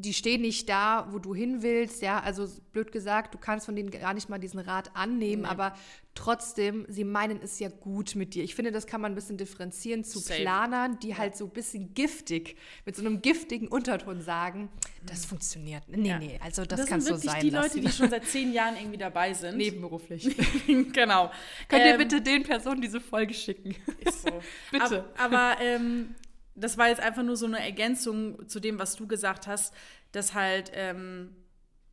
[0.00, 3.74] die stehen nicht da, wo du hin willst, ja, also blöd gesagt, du kannst von
[3.74, 5.74] denen gar nicht mal diesen Rat annehmen, aber
[6.14, 8.44] trotzdem, sie meinen es ja gut mit dir.
[8.44, 10.40] Ich finde, das kann man ein bisschen differenzieren zu Safe.
[10.40, 12.56] Planern, die halt so ein bisschen giftig,
[12.86, 14.68] mit so einem giftigen Unterton sagen,
[15.04, 15.82] das funktioniert.
[15.88, 16.18] Nee, Ja.
[16.18, 17.76] nee, also das, Das, kannst sind du wirklich sein die lassen.
[17.78, 19.56] Leute, die schon seit zehn Jahren irgendwie dabei sind.
[19.56, 20.36] Nebenberuflich.
[20.92, 21.30] genau.
[21.68, 23.74] Könnt ihr Ähm, bitte den Personen diese Folge schicken?
[24.00, 24.30] Ist so.
[24.70, 25.00] Bitte.
[25.00, 26.14] Ab, aber ähm,
[26.58, 29.74] das war jetzt einfach nur so eine Ergänzung zu dem, was du gesagt hast,
[30.12, 31.34] dass halt ähm,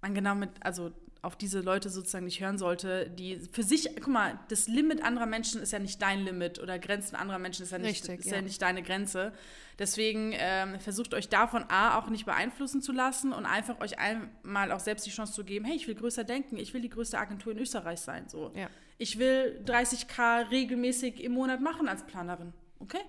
[0.02, 0.92] man genau mit, also
[1.26, 5.26] auf diese Leute sozusagen nicht hören sollte, die für sich, guck mal, das Limit anderer
[5.26, 8.30] Menschen ist ja nicht dein Limit oder Grenzen anderer Menschen ist ja nicht, Richtig, ist
[8.30, 8.36] ja.
[8.36, 8.42] ja.
[8.44, 9.34] nicht deine Grenze.
[9.80, 14.72] Deswegen ähm, versucht euch davon A auch nicht beeinflussen zu lassen und einfach euch einmal
[14.72, 17.18] auch selbst die Chance zu geben, hey, ich will größer denken, ich will die größte
[17.18, 18.30] Agentur in Österreich sein.
[18.30, 18.52] So.
[18.56, 18.70] Ja.
[19.00, 22.54] Ich will 30k regelmäßig im Monat machen als Planerin.
[22.80, 23.02] Okay?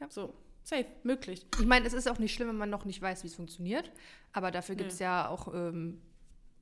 [0.00, 0.08] Ja.
[0.08, 1.46] So, safe, möglich.
[1.58, 3.90] Ich meine, es ist auch nicht schlimm, wenn man noch nicht weiß, wie es funktioniert,
[4.32, 6.00] aber dafür gibt es ja auch ähm,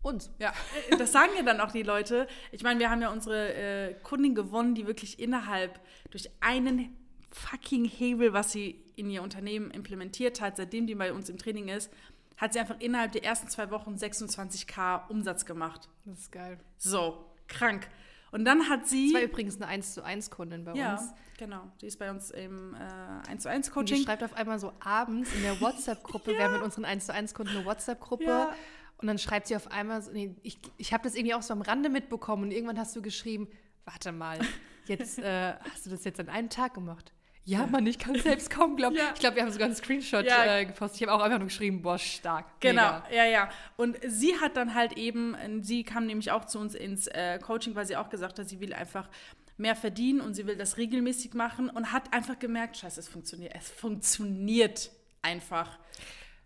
[0.03, 0.31] uns.
[0.39, 0.53] Ja,
[0.91, 2.27] äh, das sagen ja dann auch die Leute.
[2.53, 6.97] Ich meine, wir haben ja unsere äh, Kundin gewonnen, die wirklich innerhalb durch einen
[7.31, 11.69] fucking Hebel, was sie in ihr Unternehmen implementiert hat, seitdem die bei uns im Training
[11.69, 11.91] ist,
[12.37, 15.89] hat sie einfach innerhalb der ersten zwei Wochen 26k Umsatz gemacht.
[16.07, 16.59] Das ist geil.
[16.79, 17.89] So, krank.
[18.31, 19.13] Und dann hat sie.
[19.13, 21.13] Das war übrigens eine 1 zu 1 Kundin bei ja, uns.
[21.39, 21.71] genau.
[21.81, 24.05] Die ist bei uns im äh, 1 zu 1 Und die Coaching.
[24.05, 27.35] schreibt auf einmal so abends in der WhatsApp-Gruppe, wir haben mit unseren 1 zu 1
[27.35, 28.25] Kunden eine WhatsApp-Gruppe.
[28.25, 28.55] Ja.
[28.99, 31.55] Und dann schreibt sie auf einmal, so, nee, ich, ich habe das irgendwie auch so
[31.55, 33.49] am Rande mitbekommen und irgendwann hast du geschrieben,
[33.85, 34.39] warte mal,
[34.87, 37.13] jetzt äh, hast du das jetzt an einem Tag gemacht.
[37.51, 38.95] Ja, Mann, ich kann selbst kaum glauben.
[39.01, 39.11] Ja.
[39.13, 40.59] Ich glaube, wir haben sogar einen Screenshot Ja.
[40.59, 41.01] äh, gepostet.
[41.01, 42.47] Ich habe auch einfach nur geschrieben, boah, stark.
[42.61, 43.05] Genau, Mega.
[43.13, 43.49] ja, ja.
[43.77, 47.75] Und sie hat dann halt eben, sie kam nämlich auch zu uns ins äh, Coaching,
[47.75, 49.09] weil sie auch gesagt hat, sie will einfach
[49.57, 53.53] mehr verdienen und sie will das regelmäßig machen und hat einfach gemerkt, scheiße, es funktioniert.
[53.57, 54.91] Es funktioniert
[55.23, 55.79] einfach.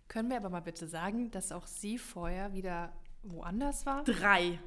[0.09, 4.05] Können wir aber mal bitte sagen, dass auch sie vorher wieder woanders war?
[4.05, 4.59] Drei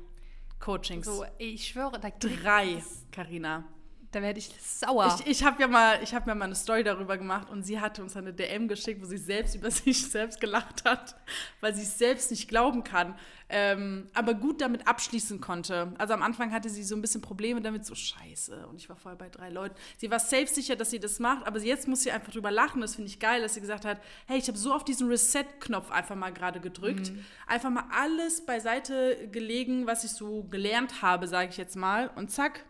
[0.60, 1.06] Coachings.
[1.06, 3.66] So, ich schwöre, da, Drei, Karina.
[4.12, 5.18] Da werde ich sauer.
[5.20, 7.80] Ich, ich habe ja mal, ich habe mir mal eine Story darüber gemacht und sie
[7.80, 11.16] hatte uns eine DM geschickt, wo sie selbst über sich selbst gelacht hat,
[11.60, 13.16] weil sie es selbst nicht glauben kann,
[13.50, 15.94] ähm, aber gut damit abschließen konnte.
[15.98, 18.68] Also am Anfang hatte sie so ein bisschen Probleme damit, so Scheiße.
[18.68, 19.76] Und ich war vorher bei drei Leuten.
[19.98, 22.82] Sie war safe sicher, dass sie das macht, aber jetzt muss sie einfach drüber lachen.
[22.82, 25.92] Das finde ich geil, dass sie gesagt hat, hey, ich habe so auf diesen Reset-Knopf
[25.92, 27.12] einfach mal gerade gedrückt,
[27.46, 32.32] einfach mal alles beiseite gelegen, was ich so gelernt habe, sage ich jetzt mal, und
[32.32, 32.64] zack.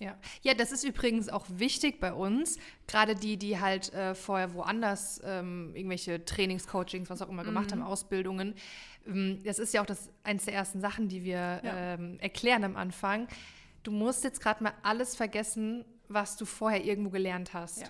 [0.00, 0.16] Ja.
[0.42, 2.58] ja, das ist übrigens auch wichtig bei uns.
[2.88, 7.70] Gerade die, die halt äh, vorher woanders ähm, irgendwelche Trainings, Coachings, was auch immer gemacht
[7.72, 8.54] haben, Ausbildungen.
[9.06, 11.94] Ähm, das ist ja auch das eins der ersten Sachen, die wir Ja.
[11.94, 13.28] ähm, erklären am Anfang.
[13.84, 17.80] Du musst jetzt gerade mal alles vergessen, was du vorher irgendwo gelernt hast.
[17.82, 17.88] Ja.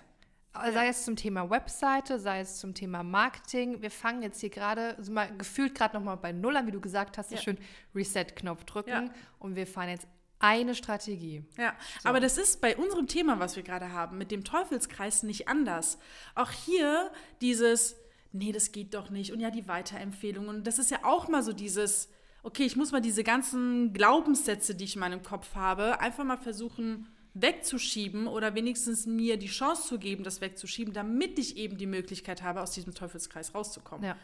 [0.71, 3.81] Sei es zum Thema Webseite, sei es zum Thema Marketing.
[3.81, 6.79] Wir fangen jetzt hier gerade, so mal gefühlt gerade nochmal bei Null an, wie du
[6.79, 7.41] gesagt hast, so Ja.
[7.41, 7.57] schön
[7.93, 8.89] Reset-Knopf drücken.
[9.07, 9.13] Ja.
[9.39, 10.07] Und wir fahren jetzt
[10.39, 11.43] eine Strategie.
[11.57, 15.47] Ja, aber das ist bei unserem Thema, was wir gerade haben, mit dem Teufelskreis nicht
[15.47, 15.97] anders.
[16.35, 17.95] Auch hier dieses,
[18.31, 20.49] nee, das geht doch nicht und ja, die Weiterempfehlungen.
[20.49, 22.09] Und das ist ja auch mal so dieses,
[22.43, 26.37] okay, ich muss mal diese ganzen Glaubenssätze, die ich in meinem Kopf habe, einfach mal
[26.37, 31.85] versuchen wegzuschieben oder wenigstens mir die Chance zu geben, das wegzuschieben, damit ich eben die
[31.85, 34.05] Möglichkeit habe, aus diesem Teufelskreis rauszukommen.
[34.05, 34.15] Ja.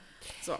[0.41, 0.55] So.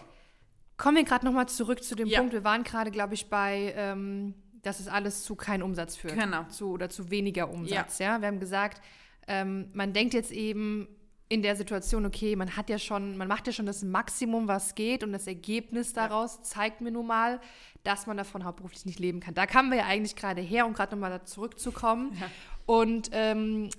[0.76, 2.18] Kommen wir gerade nochmal zurück zu dem Ja.
[2.18, 2.34] Punkt.
[2.34, 6.18] Wir waren gerade, glaube ich, bei, ähm, dass es alles zu keinem Umsatz führt.
[6.18, 6.44] Genau.
[6.44, 7.98] Zu, oder zu weniger Umsatz.
[7.98, 8.20] Ja.
[8.20, 8.80] Wir haben gesagt,
[9.26, 10.88] ähm, man denkt jetzt eben
[11.28, 14.74] in der Situation, okay, man hat ja schon, man macht ja schon das Maximum, was
[14.74, 17.40] geht und das Ergebnis daraus zeigt mir nun mal,
[17.84, 19.34] dass man davon hauptberuflich nicht leben kann.
[19.34, 22.12] Da kamen wir ja eigentlich gerade her, um gerade nochmal da zurückzukommen.
[22.20, 22.30] Ja.
[22.66, 23.70] Und ähm,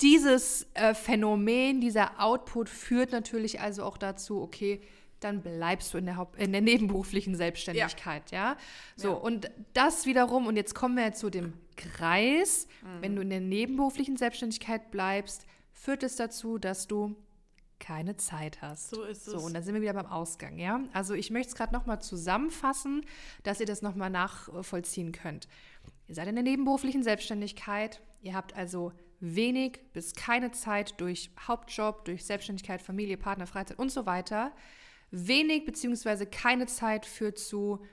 [0.00, 4.82] dieses äh, Phänomen, dieser Output führt natürlich also auch dazu, okay,
[5.20, 8.56] dann bleibst du in der, Haupt in der nebenberuflichen Selbstständigkeit, ja.
[8.96, 9.14] So, Ja.
[9.14, 12.66] und das wiederum, und jetzt kommen wir zu dem Kreis.
[12.82, 13.02] Mhm.
[13.02, 17.16] Wenn du in der nebenberuflichen Selbstständigkeit bleibst, führt es dazu, dass du
[17.78, 18.90] keine Zeit hast.
[18.90, 19.32] So ist es.
[19.32, 20.80] So, und dann sind wir wieder beim Ausgang, ja?
[20.92, 23.04] Also ich möchte es gerade nochmal zusammenfassen,
[23.44, 25.46] dass ihr das nochmal nachvollziehen könnt.
[26.08, 32.04] Ihr seid in der nebenberuflichen Selbstständigkeit, ihr habt also wenig bis keine Zeit durch Hauptjob,
[32.04, 34.52] durch Selbstständigkeit, Familie, Partner, Freizeit und so weiter.
[35.10, 36.26] Wenig bzw.
[36.26, 37.84] keine Zeit führt zu,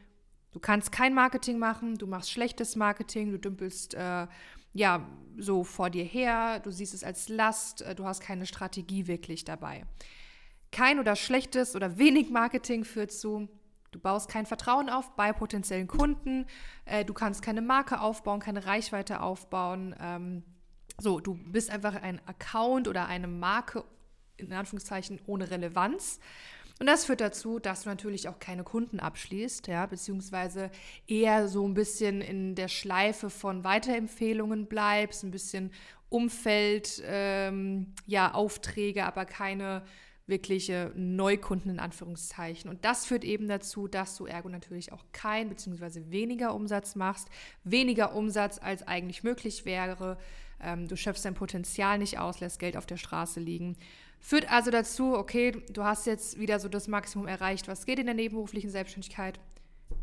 [0.51, 4.27] du kannst kein Marketing machen, du machst schlechtes Marketing, du dümpelst äh,
[4.73, 9.07] ja so vor dir her, du siehst es als Last, äh, du hast keine Strategie
[9.07, 9.85] wirklich dabei.
[10.71, 13.47] Kein oder schlechtes oder wenig Marketing führt zu,
[13.91, 16.45] du baust kein Vertrauen auf bei potenziellen Kunden,
[16.83, 19.95] äh, du kannst keine Marke aufbauen, keine Reichweite aufbauen.
[20.01, 20.43] Ähm,
[20.97, 23.83] so, du bist einfach ein Account oder eine Marke,
[24.37, 26.19] in Anführungszeichen, ohne Relevanz.
[26.79, 30.71] Und das führt dazu, dass du natürlich auch keine Kunden abschließt, ja, beziehungsweise
[31.07, 35.71] eher so ein bisschen in der Schleife von Weiterempfehlungen bleibst, ein bisschen
[36.09, 39.83] Umfeld, ähm, ja, Aufträge, aber keine
[40.27, 42.69] wirkliche Neukunden in Anführungszeichen.
[42.69, 47.29] Und das führt eben dazu, dass du ergo natürlich auch kein beziehungsweise weniger Umsatz machst,
[47.63, 50.17] weniger Umsatz als eigentlich möglich wäre
[50.65, 53.77] ähm, du schöpfst dein Potenzial nicht aus, lässt Geld auf der Straße liegen.
[54.19, 58.07] Führt also dazu, okay, du hast jetzt wieder so das Maximum erreicht, was geht in
[58.07, 59.39] der nebenberuflichen Selbstständigkeit.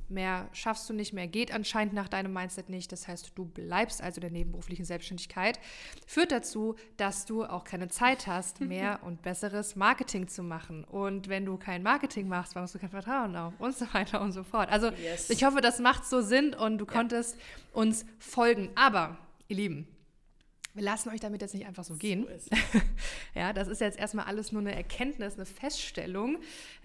[0.09, 2.93] Mehr schaffst du nicht, mehr geht anscheinend nach deinem Mindset nicht.
[2.93, 5.59] Das heißt, du bleibst also in der nebenberuflichen Selbstständigkeit.
[6.07, 10.85] Führt dazu, dass du auch keine Zeit hast, mehr und besseres Marketing zu machen.
[10.85, 14.33] Und wenn du kein Marketing machst, baust du kein Vertrauen auf und so weiter und
[14.33, 14.71] so fort.
[14.71, 15.31] Also yes.
[15.31, 16.93] ich hoffe, das macht so Sinn und du ja.
[16.93, 17.39] konntest
[17.73, 18.71] uns folgen.
[18.75, 19.17] Aber,
[19.49, 19.89] ihr Lieben,
[20.75, 22.27] wir lassen euch damit jetzt nicht einfach so gehen.
[22.39, 22.57] So
[23.35, 26.39] ja, das ist jetzt erstmal alles nur eine Erkenntnis, eine Feststellung.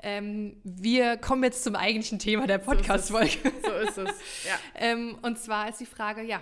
[0.04, 3.38] Ähm, wir kommen jetzt zum eigentlichen Thema der Podcast-Folge.
[3.68, 4.10] So, ist es.
[4.46, 4.60] Ja.
[4.76, 6.42] ähm, und zwar ist die Frage, ja,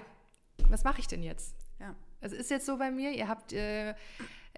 [0.70, 1.56] was mache ich denn jetzt?
[1.80, 1.96] Ja.
[2.22, 3.92] Es ist jetzt so bei mir, ihr habt, äh,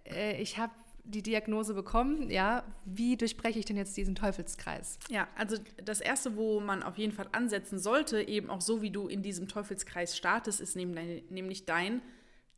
[0.06, 0.72] äh, ich habe
[1.04, 5.00] die Diagnose bekommen, ja, wie durchbreche ich denn jetzt diesen Teufelskreis?
[5.10, 8.92] Ja, also das Erste, wo man auf jeden Fall ansetzen sollte, eben auch so, wie
[8.92, 12.02] du in diesem Teufelskreis startest, ist nämlich dein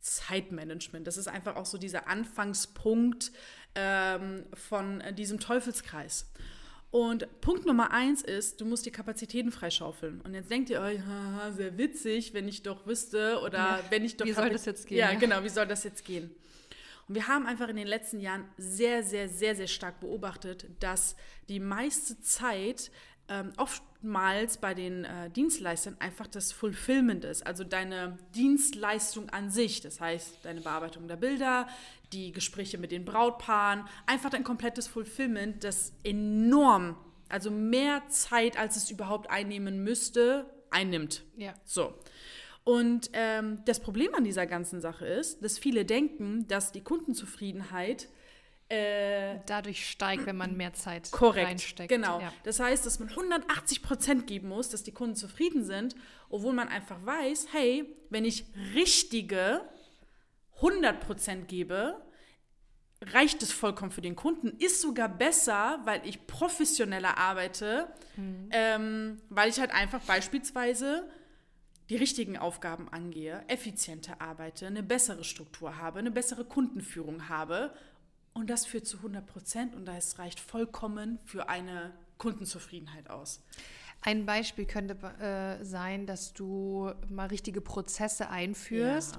[0.00, 1.06] Zeitmanagement.
[1.06, 3.32] Das ist einfach auch so dieser Anfangspunkt
[3.74, 6.30] ähm, von äh, diesem Teufelskreis.
[6.90, 10.20] Und Punkt Nummer eins ist, du musst die Kapazitäten freischaufeln.
[10.22, 14.04] Und jetzt denkt ihr euch, haha, sehr witzig, wenn ich doch wüsste oder ja, wenn
[14.04, 14.26] ich doch.
[14.26, 14.98] Wie soll das jetzt gehen?
[14.98, 16.34] Ja, ja, genau, wie soll das jetzt gehen?
[17.06, 21.16] Und wir haben einfach in den letzten Jahren sehr, sehr, sehr, sehr stark beobachtet, dass
[21.48, 22.92] die meiste Zeit
[23.30, 29.80] ähm, oftmals bei den äh, Dienstleistern einfach das Fulfillment ist, also deine Dienstleistung an sich,
[29.80, 31.68] das heißt deine Bearbeitung der Bilder,
[32.12, 36.96] die Gespräche mit den Brautpaaren, einfach dein komplettes Fulfillment, das enorm,
[37.28, 41.22] also mehr Zeit, als es überhaupt einnehmen müsste, einnimmt.
[41.36, 41.54] Ja.
[41.64, 41.94] So.
[42.64, 48.08] Und ähm, das Problem an dieser ganzen Sache ist, dass viele denken, dass die Kundenzufriedenheit
[48.70, 51.88] äh, dadurch steigt, wenn man mehr Zeit korrekt, reinsteckt.
[51.88, 52.20] Genau.
[52.20, 52.32] Ja.
[52.44, 55.96] Das heißt, dass man 180 Prozent geben muss, dass die Kunden zufrieden sind,
[56.28, 59.62] obwohl man einfach weiß, hey, wenn ich richtige
[60.56, 62.00] 100 Prozent gebe,
[63.02, 68.50] reicht es vollkommen für den Kunden, ist sogar besser, weil ich professioneller arbeite, mhm.
[68.52, 71.10] ähm, weil ich halt einfach beispielsweise
[71.88, 77.72] die richtigen Aufgaben angehe, effizienter arbeite, eine bessere Struktur habe, eine bessere Kundenführung habe
[78.32, 83.42] und das führt zu 100 Prozent und das reicht vollkommen für eine Kundenzufriedenheit aus.
[84.02, 89.16] Ein Beispiel könnte äh, sein, dass du mal richtige Prozesse einführst.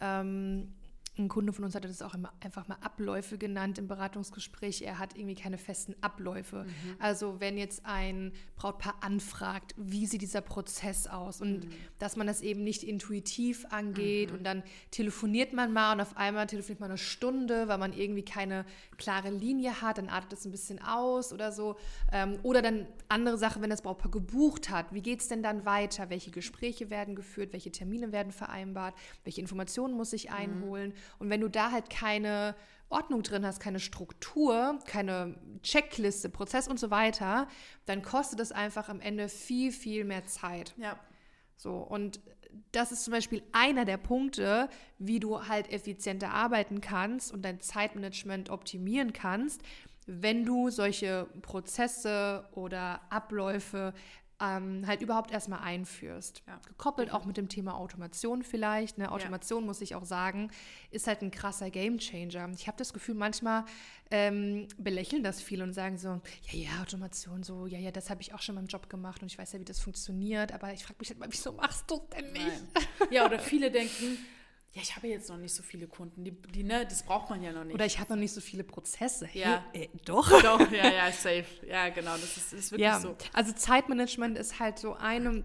[0.00, 0.20] Ja.
[0.20, 0.74] Ähm,
[1.16, 4.82] ein Kunde von uns hatte das auch immer einfach mal Abläufe genannt im Beratungsgespräch.
[4.82, 6.64] Er hat irgendwie keine festen Abläufe.
[6.64, 6.96] Mhm.
[6.98, 11.70] Also wenn jetzt ein Brautpaar anfragt, wie sieht dieser Prozess aus und mhm.
[12.00, 14.38] dass man das eben nicht intuitiv angeht mhm.
[14.38, 18.24] und dann telefoniert man mal und auf einmal telefoniert man eine Stunde, weil man irgendwie
[18.24, 18.64] keine
[18.96, 21.76] klare Linie hat, dann artet es ein bisschen aus oder so.
[22.12, 25.64] Ähm, oder dann andere Sache, wenn das Brautpaar gebucht hat, wie geht es denn dann
[25.64, 26.10] weiter?
[26.10, 27.52] Welche Gespräche werden geführt?
[27.52, 28.94] Welche Termine werden vereinbart?
[29.22, 30.34] Welche Informationen muss ich mhm.
[30.34, 30.92] einholen?
[31.18, 32.54] Und wenn du da halt keine
[32.88, 37.48] Ordnung drin hast, keine Struktur, keine Checkliste, Prozess und so weiter,
[37.86, 40.74] dann kostet es einfach am Ende viel, viel mehr Zeit.
[40.76, 40.98] Ja.
[41.56, 42.20] So, und
[42.72, 47.60] das ist zum Beispiel einer der Punkte, wie du halt effizienter arbeiten kannst und dein
[47.60, 49.62] Zeitmanagement optimieren kannst,
[50.06, 53.94] wenn du solche Prozesse oder Abläufe
[54.44, 56.42] ähm, halt überhaupt erstmal einführst.
[56.46, 56.60] Ja.
[56.66, 58.98] Gekoppelt auch mit dem Thema Automation vielleicht.
[58.98, 59.10] Ne?
[59.10, 60.50] Automation, muss ich auch sagen,
[60.90, 62.50] ist halt ein krasser Gamechanger.
[62.54, 63.64] Ich habe das Gefühl, manchmal
[64.10, 68.20] ähm, belächeln das viele und sagen so, ja, ja, Automation, so, ja, ja, das habe
[68.22, 70.72] ich auch schon mal im Job gemacht und ich weiß ja, wie das funktioniert, aber
[70.72, 72.44] ich frage mich halt mal, wieso machst du denn nicht?
[72.44, 73.08] Nein.
[73.10, 74.18] Ja, oder viele denken,
[74.74, 77.40] ja, ich habe jetzt noch nicht so viele Kunden, die, die ne, das braucht man
[77.42, 77.74] ja noch nicht.
[77.74, 79.28] Oder ich habe noch nicht so viele Prozesse.
[79.32, 79.64] Ja.
[79.72, 80.28] Hey, äh, doch.
[80.42, 81.44] Doch, ja, ja, safe.
[81.68, 83.16] Ja, genau, das ist, das ist wirklich Ja, so.
[83.32, 85.44] also Zeitmanagement ist halt so eine,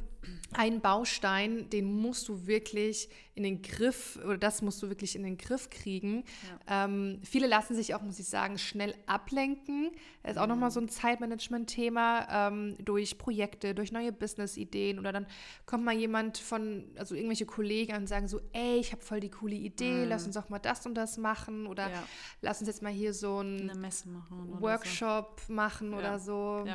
[0.54, 5.24] ein Baustein, den musst du wirklich in den Griff, oder das musst du wirklich in
[5.24, 6.24] den Griff kriegen.
[6.68, 9.92] Ähm, viele lassen sich auch, muss ich sagen, schnell ablenken.
[10.24, 15.26] Das ist auch nochmal so ein Zeitmanagement-Thema ähm, durch Projekte, durch neue Business-Ideen oder dann
[15.66, 19.20] kommt mal jemand von, also irgendwelche Kollegen an und sagen so, ey, ich habe voll
[19.20, 22.04] die coole Idee, lass uns doch mal das und das machen oder Ja.
[22.42, 24.50] lass uns jetzt mal hier so ein Messe machen.
[24.50, 25.98] oder Workshop machen Ja.
[25.98, 26.66] oder so.
[26.66, 26.72] So.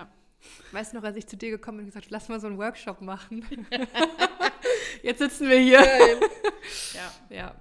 [0.73, 2.59] Weißt du noch, als ich zu dir gekommen bin und gesagt, lass mal so einen
[2.59, 3.45] Workshop machen.
[5.03, 5.81] Jetzt sitzen wir hier.
[6.95, 7.13] ja.
[7.31, 7.55] Ja.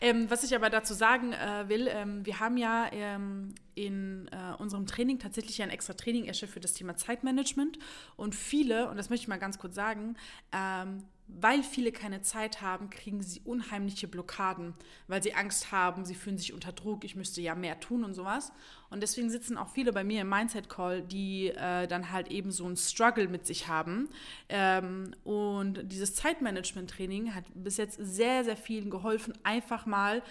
[0.00, 4.54] Ähm, was ich aber dazu sagen äh, will, ähm, wir haben ja ähm, in äh,
[4.56, 7.78] unserem Training tatsächlich ein extra Training erstellt für das Thema Zeitmanagement.
[8.16, 10.16] Und viele, und das möchte ich mal ganz kurz sagen,
[10.52, 11.04] ähm,
[11.38, 14.74] weil viele keine Zeit haben, kriegen sie unheimliche Blockaden,
[15.08, 18.14] weil sie Angst haben, sie fühlen sich unter Druck, ich müsste ja mehr tun und
[18.14, 18.52] sowas.
[18.90, 22.50] Und deswegen sitzen auch viele bei mir im Mindset Call, die äh, dann halt eben
[22.50, 24.08] so einen Struggle mit sich haben.
[24.48, 30.22] Ähm, und dieses Zeitmanagement-Training hat bis jetzt sehr, sehr vielen geholfen, einfach mal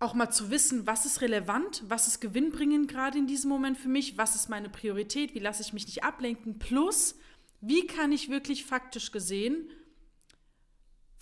[0.00, 3.88] auch mal zu wissen, was ist relevant, was ist gewinnbringend gerade in diesem Moment für
[3.88, 7.16] mich, was ist meine Priorität, wie lasse ich mich nicht ablenken, plus
[7.60, 9.70] wie kann ich wirklich faktisch gesehen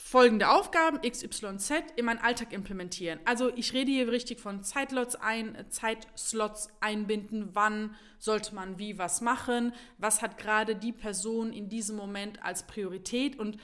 [0.02, 3.20] folgende Aufgaben XYZ in meinen Alltag implementieren.
[3.24, 9.20] Also ich rede hier richtig von Zeitlots ein, Zeitslots einbinden, wann sollte man wie was
[9.20, 13.56] machen, was hat gerade die Person in diesem Moment als Priorität und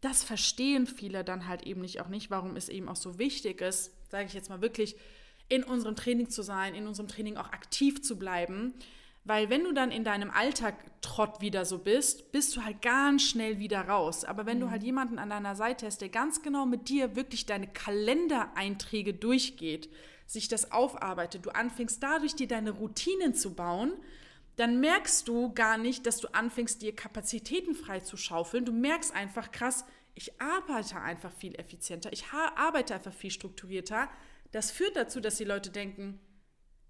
[0.00, 3.60] das verstehen viele dann halt eben nicht auch nicht, warum es eben auch so wichtig
[3.60, 4.96] ist, sage ich jetzt mal wirklich,
[5.48, 8.74] in unserem Training zu sein, in unserem Training auch aktiv zu bleiben.
[9.26, 13.22] Weil wenn du dann in deinem Alltag Trott wieder so bist, bist du halt ganz
[13.22, 14.24] schnell wieder raus.
[14.24, 17.44] Aber wenn du halt jemanden an deiner Seite hast, der ganz genau mit dir wirklich
[17.44, 19.90] deine Kalendereinträge durchgeht,
[20.26, 23.94] sich das aufarbeitet, du anfängst dadurch dir deine Routinen zu bauen,
[24.54, 28.64] dann merkst du gar nicht, dass du anfängst, dir Kapazitäten frei zu schaufeln.
[28.64, 29.84] Du merkst einfach, krass,
[30.14, 32.24] ich arbeite einfach viel effizienter, ich
[32.56, 34.08] arbeite einfach viel strukturierter.
[34.52, 36.20] Das führt dazu, dass die Leute denken,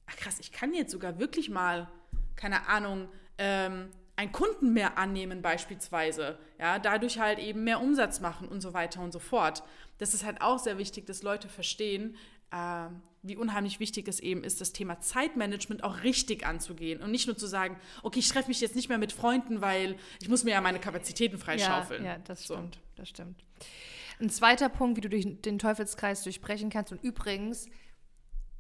[0.07, 1.88] ach krass, ich kann jetzt sogar wirklich mal,
[2.37, 6.38] keine Ahnung, ähm, einen Kunden mehr annehmen beispielsweise.
[6.59, 9.62] Ja, dadurch halt eben mehr Umsatz machen und so weiter und so fort.
[9.99, 12.16] Das ist halt auch sehr wichtig, dass Leute verstehen,
[12.51, 12.87] äh,
[13.22, 17.37] wie unheimlich wichtig es eben ist, das Thema Zeitmanagement auch richtig anzugehen und nicht nur
[17.37, 20.53] zu sagen, okay, ich treffe mich jetzt nicht mehr mit Freunden, weil ich muss mir
[20.53, 22.05] ja meine Kapazitäten freischaufeln.
[22.05, 22.55] Ja, ja, das So.
[22.55, 23.44] stimmt, das stimmt.
[24.20, 27.66] Ein zweiter Punkt, wie du durch den Teufelskreis durchbrechen kannst und übrigens,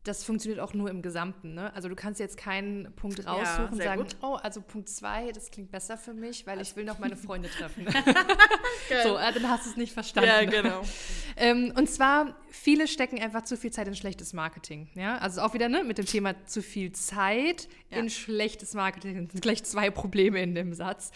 [0.06, 1.54] das funktioniert auch nur im Gesamten.
[1.54, 1.72] Ne?
[1.74, 4.16] Also du kannst jetzt keinen Punkt Ja, raussuchen und sehr sagen, gut.
[4.22, 7.48] oh, also Punkt zwei, das klingt besser für mich, weil ich will noch meine Freunde
[7.50, 7.86] treffen.
[9.02, 10.28] so, äh, dann hast du es nicht verstanden.
[10.30, 10.82] Ja, genau.
[11.38, 14.88] Ähm, und zwar, viele stecken einfach zu viel Zeit in schlechtes Marketing.
[14.94, 15.18] Ja?
[15.18, 17.98] Also auch wieder ne, mit dem Thema zu viel Zeit Ja.
[17.98, 19.24] in schlechtes Marketing.
[19.26, 21.10] Das sind gleich zwei Probleme in dem Satz.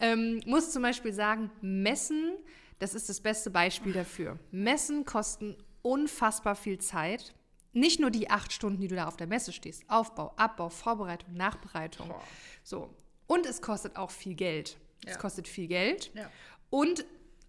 [0.00, 2.32] Ähm, muss zum Beispiel sagen, Messen,
[2.80, 4.40] das ist das beste Beispiel dafür.
[4.50, 7.32] Messen kosten unfassbar viel Zeit.
[7.72, 9.84] Nicht nur die acht Stunden, die du da auf der Messe stehst.
[9.88, 12.08] Aufbau, Abbau, Vorbereitung, Nachbereitung.
[12.08, 12.22] Boah.
[12.64, 12.94] So.
[13.26, 14.76] Und es kostet auch viel Geld.
[15.06, 15.18] Es Ja.
[15.18, 16.10] kostet viel Geld.
[16.14, 16.28] Ja.
[16.68, 17.04] Und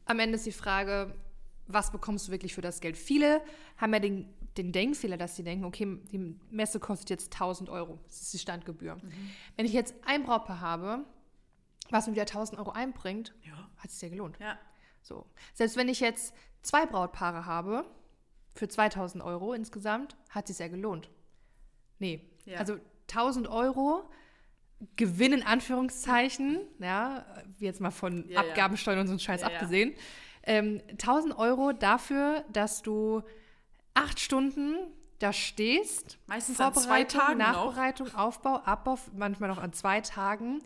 [0.05, 1.15] am Ende ist die Frage,
[1.67, 2.97] was bekommst du wirklich für das Geld?
[2.97, 3.41] Viele
[3.77, 7.97] haben ja den, den Denkfehler, dass sie denken, okay, die Messe kostet jetzt 1000 Euro.
[8.07, 8.97] Das ist die Standgebühr.
[9.55, 11.05] Wenn ich jetzt ein Brautpaar habe,
[11.89, 13.69] was mir wieder 1000 Euro einbringt, Ja.
[13.77, 14.37] hat es dir gelohnt.
[14.39, 14.59] Ja.
[15.01, 15.25] So.
[15.53, 17.85] Selbst wenn ich jetzt zwei Brautpaare habe,
[18.53, 21.09] für 2000 Euro insgesamt, hat es sich ja gelohnt.
[21.99, 22.21] Nee.
[22.45, 22.59] Ja.
[22.59, 22.77] Also
[23.09, 24.03] 1000 Euro
[24.95, 27.25] Gewinn in Anführungszeichen, ja,
[27.59, 28.39] wie jetzt mal von Ja.
[28.41, 29.93] Abgabensteuern und so einen Scheiß Ja, abgesehen.
[30.43, 33.21] Ähm, 1000 Euro dafür, dass du
[33.93, 34.75] acht Stunden
[35.19, 36.17] da stehst.
[36.25, 37.67] Meistens an zwei Tagen noch.
[37.67, 40.63] Nachbereitung, Aufbau, Abbau, manchmal noch an zwei Tagen.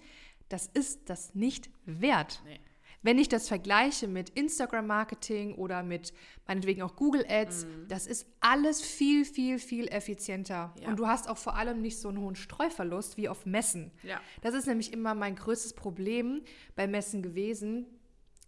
[0.48, 2.41] Das ist das nicht wert.
[2.45, 2.60] Nee.
[3.05, 6.11] Wenn ich das vergleiche mit Instagram-Marketing oder mit
[6.47, 10.73] meinetwegen auch Google Ads, das ist alles viel, viel, viel effizienter.
[10.75, 10.81] Mhm.
[10.81, 10.89] Ja.
[10.89, 13.91] Und du hast auch vor allem nicht so einen hohen Streuverlust wie auf Messen.
[14.01, 14.19] Ja.
[14.41, 16.41] Das ist nämlich immer mein größtes Problem
[16.75, 17.85] bei Messen gewesen,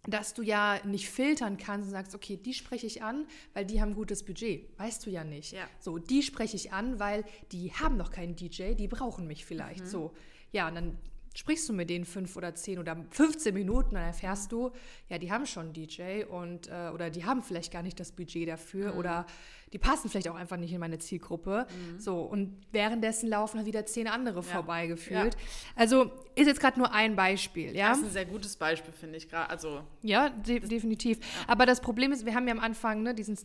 [0.08, 3.80] dass du ja nicht filtern kannst und sagst, okay, die spreche ich an, weil die
[3.80, 4.76] haben gutes Budget.
[4.76, 5.52] Weißt du ja nicht.
[5.52, 5.68] Ja.
[5.78, 9.84] So, die spreche ich an, weil die haben noch keinen DJ, die brauchen mich vielleicht.
[9.84, 9.88] Mhm.
[9.88, 10.14] So,
[10.50, 10.98] ja, und dann
[11.38, 14.72] sprichst du mit denen fünf oder zehn oder 15 Minuten, dann erfährst du,
[15.08, 18.10] ja, die haben schon einen DJ und äh, oder die haben vielleicht gar nicht das
[18.10, 18.98] Budget dafür mhm.
[18.98, 19.26] oder
[19.72, 21.68] die passen vielleicht auch einfach nicht in meine Zielgruppe.
[21.70, 22.00] Mhm.
[22.00, 24.42] So, und währenddessen laufen wieder zehn andere ja.
[24.42, 25.34] vorbeigefühlt.
[25.34, 25.40] Ja.
[25.76, 27.90] Also ist jetzt gerade nur ein Beispiel, ja.
[27.90, 29.48] Das ist ein sehr gutes Beispiel, finde ich gerade.
[29.48, 31.18] Also, ja, de definitiv.
[31.18, 31.24] Ja.
[31.46, 33.38] Aber das Problem ist, wir haben ja am Anfang ne, diesen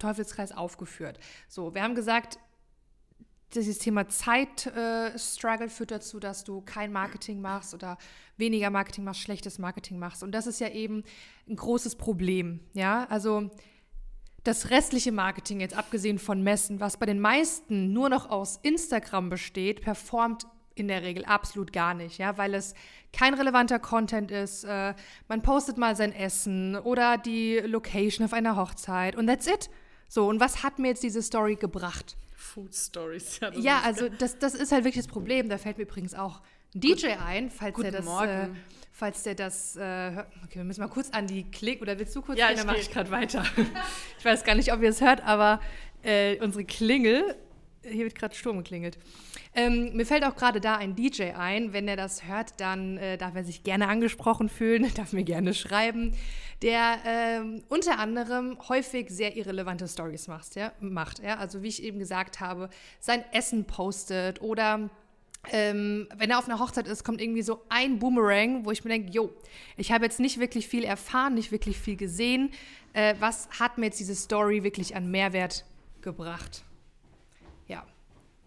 [0.00, 1.20] Teufelskreis aufgeführt.
[1.46, 2.40] So, wir haben gesagt,
[3.54, 7.96] dieses Thema Zeitstruggle äh, führt dazu, dass du kein Marketing machst oder
[8.36, 10.22] weniger Marketing machst, schlechtes Marketing machst.
[10.22, 11.02] Und das ist ja eben
[11.48, 12.60] ein großes Problem.
[12.74, 13.50] Ja, also
[14.44, 19.30] das restliche Marketing, jetzt abgesehen von Messen, was bei den meisten nur noch aus Instagram
[19.30, 22.74] besteht, performt in der Regel absolut gar nicht, ja, weil es
[23.12, 24.64] kein relevanter Content ist.
[24.64, 24.94] Äh,
[25.26, 29.70] man postet mal sein Essen oder die Location auf einer Hochzeit und that's it.
[30.08, 32.16] So, und was hat mir jetzt diese Story gebracht?
[32.38, 33.40] Food Stories.
[33.40, 35.48] Ja, ja also das, das ist halt wirklich das Problem.
[35.48, 36.40] Da fällt mir übrigens auch
[36.72, 38.48] ein DJ Gut, ein, falls der das, äh,
[38.92, 42.22] falls der das, äh, okay, wir müssen mal kurz an die Klick, oder willst du
[42.22, 43.44] kurz ja, gehen, dann mache ich gerade weiter.
[44.18, 45.60] ich weiß gar nicht, ob ihr es hört, aber
[46.04, 47.34] äh, unsere Klingel,
[47.82, 48.98] hier wird gerade Sturm geklingelt.
[49.54, 51.72] Ähm, mir fällt auch gerade da ein DJ ein.
[51.72, 55.54] Wenn er das hört, dann äh, darf er sich gerne angesprochen fühlen, darf mir gerne
[55.54, 56.14] schreiben,
[56.62, 60.54] der ähm, unter anderem häufig sehr irrelevante Stories macht.
[60.54, 60.72] Ja?
[60.80, 61.36] macht ja?
[61.38, 62.68] Also wie ich eben gesagt habe,
[63.00, 64.90] sein Essen postet oder
[65.50, 68.90] ähm, wenn er auf einer Hochzeit ist, kommt irgendwie so ein Boomerang, wo ich mir
[68.90, 69.30] denke, jo,
[69.76, 72.50] ich habe jetzt nicht wirklich viel erfahren, nicht wirklich viel gesehen.
[72.92, 75.64] Äh, was hat mir jetzt diese Story wirklich an Mehrwert
[76.02, 76.64] gebracht?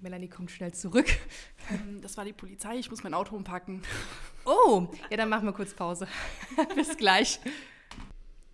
[0.01, 1.07] Melanie kommt schnell zurück.
[1.69, 3.81] Ähm, das war die Polizei, ich muss mein Auto umpacken.
[4.45, 6.07] Oh, ja, dann machen wir kurz Pause.
[6.75, 7.39] Bis gleich.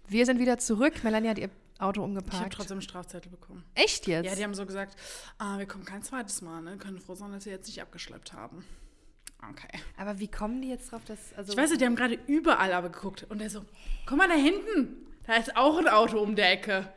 [0.07, 1.03] Wir sind wieder zurück.
[1.03, 2.33] Melanie hat ihr Auto umgeparkt.
[2.33, 3.63] Ich habe trotzdem einen Strafzettel bekommen.
[3.75, 4.25] Echt jetzt?
[4.25, 4.95] Ja, die haben so gesagt,
[5.37, 6.77] ah, wir kommen kein zweites Mal, ne?
[6.77, 8.65] Können froh sein, dass sie jetzt nicht abgeschleppt haben.
[9.49, 9.79] Okay.
[9.97, 11.33] Aber wie kommen die jetzt drauf, dass.
[11.35, 13.25] Also ich weiß nicht, die haben gerade überall aber geguckt.
[13.29, 13.63] Und der so,
[14.05, 15.07] komm mal da hinten.
[15.25, 16.91] Da ist auch ein Auto um der Ecke.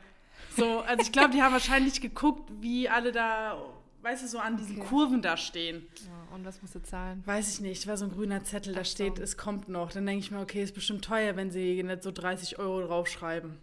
[0.57, 3.61] So, also ich glaube, die haben wahrscheinlich geguckt, wie alle da,
[4.03, 4.89] weißt du, so an diesen okay.
[4.89, 5.87] Kurven da stehen.
[6.07, 7.23] Ja, und was musst du zahlen?
[7.27, 7.87] Weiß ich nicht.
[7.87, 9.23] War so ein grüner Zettel, da Ach steht, so.
[9.23, 9.93] es kommt noch.
[9.93, 13.59] Dann denke ich mir, okay, ist bestimmt teuer, wenn sie nicht so 30 Euro draufschreiben.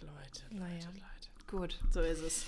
[0.00, 0.86] Leute, naja.
[0.86, 1.46] Leute.
[1.50, 1.80] Gut.
[1.90, 2.46] So ist es.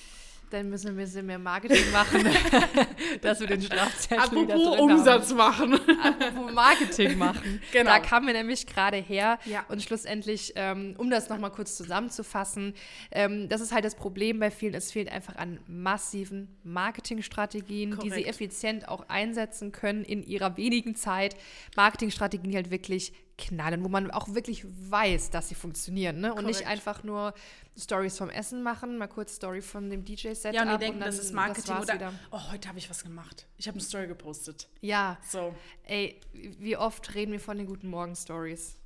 [0.52, 2.26] Dann müssen wir ein bisschen mehr Marketing machen,
[3.22, 5.36] dass wir den Strafzettel Apropos wieder drin Umsatz haben.
[5.38, 5.80] machen.
[6.02, 7.62] Apropos Marketing machen.
[7.72, 7.90] Genau.
[7.90, 9.38] Da kamen wir nämlich gerade her.
[9.46, 9.64] Ja.
[9.68, 12.74] Und schlussendlich, ähm, um das nochmal kurz zusammenzufassen,
[13.10, 14.74] ähm, das ist halt das Problem bei vielen.
[14.74, 18.16] Es fehlt einfach an massiven Marketingstrategien, Korrekt.
[18.16, 21.34] die sie effizient auch einsetzen können in ihrer wenigen Zeit.
[21.76, 26.20] Marketingstrategien, die halt wirklich knallen, wo man auch wirklich weiß, dass sie funktionieren.
[26.20, 26.34] Ne?
[26.34, 27.34] Und nicht einfach nur
[27.78, 30.54] Stories vom Essen machen, mal kurz Story von dem DJ-Set.
[30.54, 32.14] Ja, und die denken, und das ist Marketing das oder, wieder.
[32.30, 33.46] oh, heute habe ich was gemacht.
[33.56, 34.68] Ich habe eine Story gepostet.
[34.80, 35.18] Ja.
[35.28, 35.54] So.
[35.84, 38.78] Ey, wie oft reden wir von den Guten Morgen-Stories?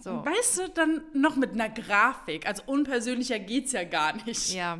[0.00, 0.10] So.
[0.10, 2.46] Und weißt du, dann noch mit einer Grafik.
[2.46, 4.54] Also unpersönlicher geht es ja gar nicht.
[4.54, 4.78] Ja.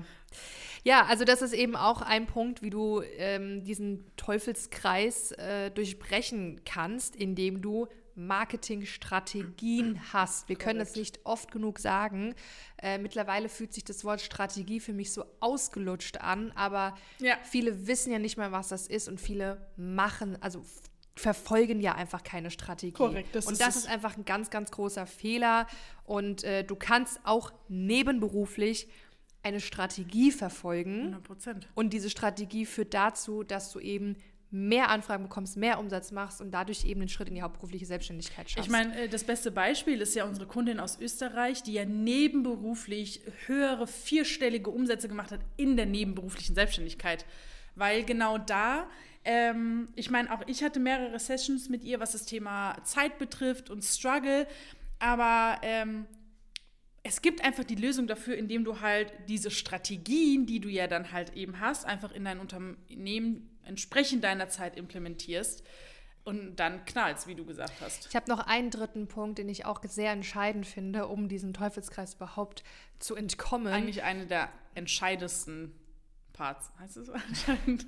[0.84, 6.62] Ja, also das ist eben auch ein Punkt, wie du ähm, diesen Teufelskreis äh, durchbrechen
[6.64, 10.48] kannst, indem du Marketingstrategien hast.
[10.48, 12.34] Wir können es nicht oft genug sagen.
[12.78, 17.36] Äh, mittlerweile fühlt sich das Wort Strategie für mich so ausgelutscht an, aber ja.
[17.44, 20.64] viele wissen ja nicht mal, was das ist und viele machen, also
[21.14, 22.92] verfolgen ja einfach keine Strategie.
[22.92, 23.34] Korrekt.
[23.34, 25.66] Das und das ist einfach ein ganz, ganz großer Fehler.
[26.04, 28.88] Und äh, du kannst auch nebenberuflich
[29.42, 31.00] eine Strategie verfolgen.
[31.00, 31.68] 100 Prozent.
[31.74, 34.16] Und diese Strategie führt dazu, dass du eben
[34.52, 38.50] mehr Anfragen bekommst, mehr Umsatz machst und dadurch eben den Schritt in die hauptberufliche Selbstständigkeit
[38.50, 38.66] schaffst.
[38.66, 43.22] Ich meine, äh, das beste Beispiel ist ja unsere Kundin aus Österreich, die ja nebenberuflich
[43.46, 47.24] höhere vierstellige Umsätze gemacht hat in der nebenberuflichen Selbstständigkeit.
[47.76, 48.90] Weil genau da,
[49.24, 53.70] ähm, ich meine, auch ich hatte mehrere Sessions mit ihr, was das Thema Zeit betrifft
[53.70, 54.46] und Struggle,
[54.98, 56.04] aber ähm,
[57.02, 61.10] es gibt einfach die Lösung dafür, indem du halt diese Strategien, die du ja dann
[61.10, 65.62] halt eben hast, einfach in dein Unternehmen entsprechend deiner Zeit implementierst
[66.24, 68.06] und dann knallst, wie du gesagt hast.
[68.08, 72.14] Ich habe noch einen dritten Punkt, den ich auch sehr entscheidend finde, um diesem Teufelskreis
[72.14, 72.62] überhaupt
[72.98, 73.72] zu entkommen.
[73.72, 75.74] Eigentlich eine der entscheidendsten
[76.32, 77.86] Parts, heißt es anscheinend.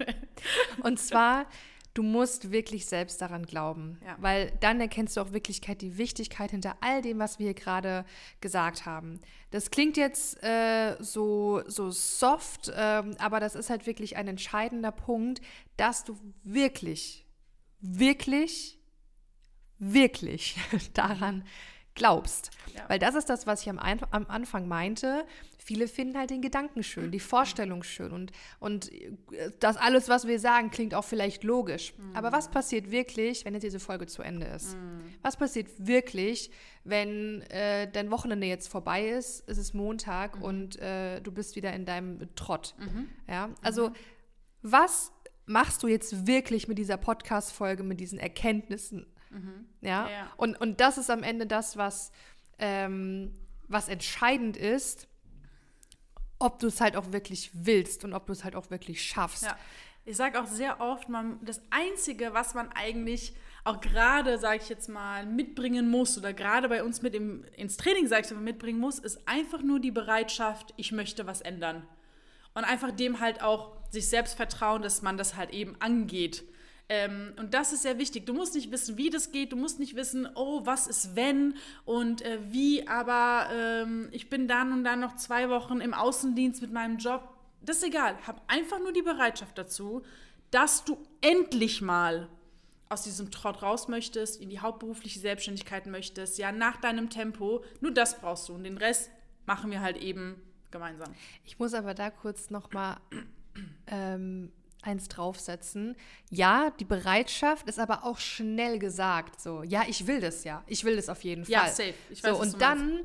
[0.82, 1.46] und zwar
[1.94, 4.16] du musst wirklich selbst daran glauben, ja.
[4.18, 8.04] weil dann erkennst du auch Wirklichkeit die Wichtigkeit hinter all dem, was wir hier gerade
[8.40, 9.20] gesagt haben.
[9.52, 14.90] Das klingt jetzt äh, so, so soft, äh, aber das ist halt wirklich ein entscheidender
[14.90, 15.40] Punkt,
[15.76, 17.24] dass du wirklich,
[17.80, 18.80] wirklich,
[19.78, 20.56] wirklich
[20.94, 21.44] daran
[21.94, 22.50] glaubst.
[22.74, 22.88] Ja.
[22.88, 25.24] Weil das ist das, was ich am, am, Anfang meinte.
[25.66, 30.26] Viele finden halt den Gedanken schön, die Vorstellung schön und, und äh, das alles, was
[30.26, 31.94] wir sagen, klingt auch vielleicht logisch.
[31.96, 32.14] Mhm.
[32.14, 34.76] Aber was passiert wirklich, wenn jetzt diese Folge zu Ende ist?
[34.76, 35.00] Mhm.
[35.22, 36.50] Was passiert wirklich,
[36.84, 40.42] wenn äh, dein Wochenende jetzt vorbei ist, es ist Montag mhm.
[40.42, 42.74] und äh, du bist wieder in deinem Trott?
[42.78, 43.08] Mhm.
[43.26, 43.94] Ja, also mhm.
[44.60, 45.12] was
[45.46, 49.06] machst du jetzt wirklich mit dieser Podcast-Folge, mit diesen Erkenntnissen?
[49.30, 49.64] Mhm.
[49.80, 50.10] Ja?
[50.10, 50.30] ja?
[50.36, 52.12] Und, und das ist am Ende das, was,
[52.58, 53.32] ähm,
[53.66, 55.08] was entscheidend ist,
[56.44, 59.44] ob du es halt auch wirklich willst und ob du es halt auch wirklich schaffst.
[59.44, 59.56] Ja.
[60.04, 63.34] Ich sage auch sehr oft, man, das Einzige, was man eigentlich
[63.64, 67.78] auch gerade, sage ich jetzt mal, mitbringen muss oder gerade bei uns mit im, ins
[67.78, 71.86] Training, sage ich mal, mitbringen muss, ist einfach nur die Bereitschaft, ich möchte was ändern.
[72.52, 76.44] Und einfach dem halt auch sich selbst vertrauen, dass man das halt eben angeht.
[76.88, 78.26] Ähm, und das ist sehr wichtig.
[78.26, 79.52] Du musst nicht wissen, wie das geht.
[79.52, 81.54] Du musst nicht wissen, oh, was ist wenn
[81.84, 86.60] und äh, wie, aber ähm, ich bin dann und dann noch zwei Wochen im Außendienst
[86.60, 87.28] mit meinem Job.
[87.62, 88.18] Das ist egal.
[88.26, 90.02] Hab einfach nur die Bereitschaft dazu,
[90.50, 92.28] dass du endlich mal
[92.90, 97.64] aus diesem Trott raus möchtest, in die hauptberufliche Selbstständigkeit möchtest, ja, nach deinem Tempo.
[97.80, 99.10] Nur das brauchst du und den Rest
[99.46, 101.14] machen wir halt eben gemeinsam.
[101.44, 102.98] Ich muss aber da kurz noch mal
[103.86, 104.52] ähm,
[104.84, 105.96] eins draufsetzen.
[106.30, 109.40] Ja, die Bereitschaft ist aber auch schnell gesagt.
[109.40, 110.62] So, ja, ich will das ja.
[110.66, 111.52] Ich will das auf jeden Fall.
[111.52, 111.94] Ja, safe.
[112.10, 113.00] Ich weiß, so, und dann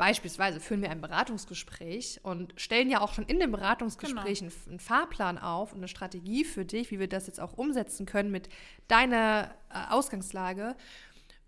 [0.00, 4.50] beispielsweise führen wir ein Beratungsgespräch und stellen ja auch schon in dem Beratungsgespräch genau.
[4.50, 8.06] einen, einen, Fahrplan auf und eine Strategie für dich, wie wir das jetzt auch umsetzen
[8.06, 8.48] können mit
[8.88, 10.74] deiner äh, Ausgangslage.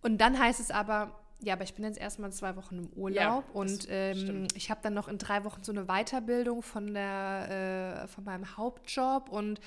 [0.02, 3.16] Und dann heißt es aber, ja, aber ich bin jetzt erstmal zwei Wochen im Urlaub
[3.16, 8.04] ja, und ähm, ich habe dann noch in drei Wochen so eine Weiterbildung von, der,
[8.04, 9.60] äh, von meinem Hauptjob und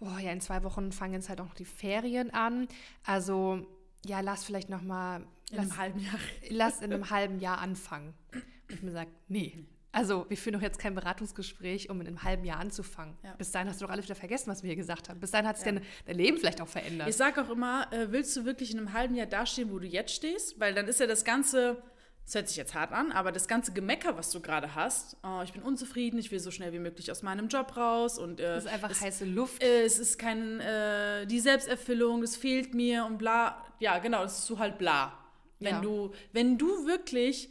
[0.00, 2.68] oh, ja, in zwei Wochen fangen jetzt halt auch noch die Ferien an.
[3.04, 3.66] Also
[4.04, 5.20] ja, lass vielleicht noch mal
[5.50, 6.18] in lass, einem halben Jahr.
[6.50, 8.14] Lass in einem halben Jahr anfangen.
[8.32, 12.22] Und ich mir sage, nee, also, wir führen doch jetzt kein Beratungsgespräch, um in einem
[12.22, 13.16] halben Jahr anzufangen.
[13.24, 13.34] Ja.
[13.34, 15.18] Bis dahin hast du doch alle wieder vergessen, was wir hier gesagt haben.
[15.18, 15.72] Bis dahin hat sich ja.
[15.72, 17.08] dein, dein, Leben vielleicht auch verändert.
[17.08, 19.86] Ich sage auch immer, äh, willst du wirklich in einem halben Jahr dastehen, wo du
[19.86, 20.60] jetzt stehst?
[20.60, 21.82] Weil dann ist ja das Ganze,
[22.24, 25.40] das hört sich jetzt hart an, aber das ganze Gemecker, was du gerade hast, oh,
[25.42, 28.44] ich bin unzufrieden, ich will so schnell wie möglich aus meinem Job raus und äh,
[28.44, 29.60] das ist einfach es, heiße Luft.
[29.60, 33.66] Äh, es ist kein, äh, die Selbsterfüllung, es fehlt mir und bla.
[33.80, 35.18] Ja, genau, das ist so halt bla.
[35.58, 35.80] Wenn ja.
[35.80, 37.50] du, wenn du wirklich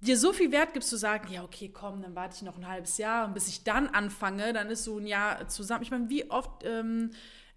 [0.00, 2.68] dir so viel Wert gibst zu sagen, ja, okay, komm, dann warte ich noch ein
[2.68, 5.82] halbes Jahr und bis ich dann anfange, dann ist so ein Jahr zusammen.
[5.82, 7.10] Ich meine, wie oft ähm,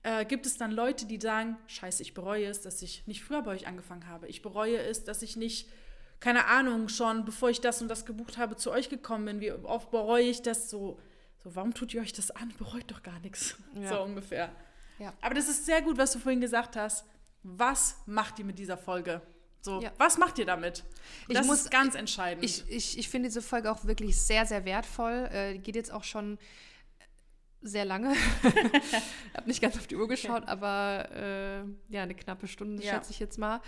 [0.04, 3.44] äh, gibt es dann Leute, die sagen, scheiße, ich bereue es, dass ich nicht früher
[3.44, 4.28] bei euch angefangen habe.
[4.28, 5.70] Ich bereue es, dass ich nicht,
[6.20, 9.39] keine Ahnung, schon bevor ich das und das gebucht habe, zu euch gekommen bin.
[9.39, 11.00] Wie oft bereue ich das so?
[11.44, 12.54] So, warum tut ihr euch das an?
[12.58, 13.56] Bereut doch gar nichts.
[13.74, 13.89] Ja.
[13.89, 14.52] So ungefähr.
[15.00, 15.14] Ja.
[15.22, 17.06] Aber das ist sehr gut, was du vorhin gesagt hast.
[17.44, 19.22] Was macht ihr mit dieser Folge?
[19.62, 19.91] So, ja.
[19.97, 20.84] was macht ihr damit?
[21.28, 22.43] Ich das muss, ist ganz entscheidend.
[22.43, 25.30] Ich, ich, ich finde diese Folge auch wirklich sehr, sehr wertvoll.
[25.32, 26.39] Äh, geht jetzt auch schon
[27.62, 28.14] sehr lange.
[28.43, 30.51] ich habe nicht ganz auf die Uhr geschaut, okay.
[30.51, 32.93] aber äh, ja, eine knappe Stunde, ja.
[32.93, 33.62] schätze ich jetzt mal.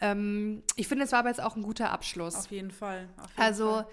[0.00, 0.12] Ja.
[0.12, 2.34] Ähm, ich finde, es war aber jetzt auch ein guter Abschluss.
[2.34, 3.08] Auf jeden Fall.
[3.16, 3.86] Auf jeden also, Fall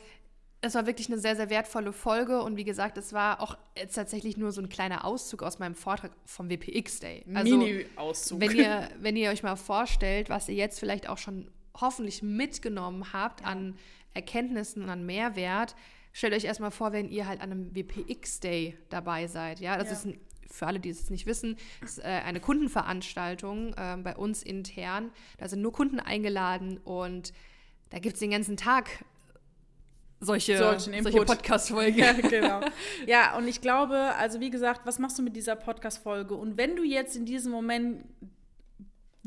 [0.62, 3.58] es war wirklich eine sehr, sehr wertvolle Folge und wie gesagt, es war auch
[3.92, 7.24] tatsächlich nur so ein kleiner Auszug aus meinem Vortrag vom WPX Day.
[7.34, 8.40] Also, Mini-Auszug.
[8.40, 13.14] Wenn ihr, wenn ihr euch mal vorstellt, was ihr jetzt vielleicht auch schon hoffentlich mitgenommen
[13.14, 13.76] habt an
[14.16, 15.76] Erkenntnissen und an Mehrwert,
[16.12, 19.60] stellt euch erstmal vor, wenn ihr halt an einem WPX Day dabei seid.
[19.60, 19.94] Ja, das ja.
[19.94, 24.42] ist ein, für alle, die es nicht wissen, ist, äh, eine Kundenveranstaltung äh, bei uns
[24.42, 25.12] intern.
[25.38, 27.32] Da sind nur Kunden eingeladen und
[27.92, 29.06] da gibt es den ganzen Tag
[30.20, 31.98] solche, solche Podcast-Folgen.
[32.00, 32.62] Ja, genau.
[33.08, 36.34] ja, und ich glaube, also wie gesagt, was machst du mit dieser Podcast-Folge?
[36.36, 38.04] Und wenn du jetzt in diesem Moment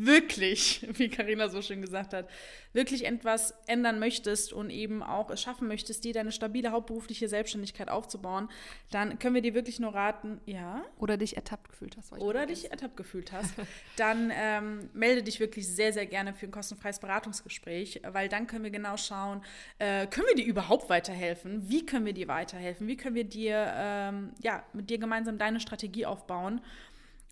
[0.06, 2.28] wirklich, wie Karina so schön gesagt hat,
[2.72, 7.88] wirklich etwas ändern möchtest und eben auch es schaffen möchtest, dir deine stabile hauptberufliche Selbstständigkeit
[7.88, 8.48] aufzubauen,
[8.90, 10.84] dann können wir dir wirklich nur raten, ja.
[10.98, 12.12] Oder dich ertappt gefühlt hast.
[12.12, 13.54] Oder dich ertappt gefühlt hast.
[13.96, 18.64] dann ähm, melde dich wirklich sehr, sehr gerne für ein kostenfreies Beratungsgespräch, weil dann können
[18.64, 19.42] wir genau schauen,
[19.78, 21.68] äh, können wir dir überhaupt weiterhelfen?
[21.68, 22.86] Wie können wir dir weiterhelfen?
[22.86, 26.60] Wie können wir dir, ähm, ja, mit dir gemeinsam deine Strategie aufbauen?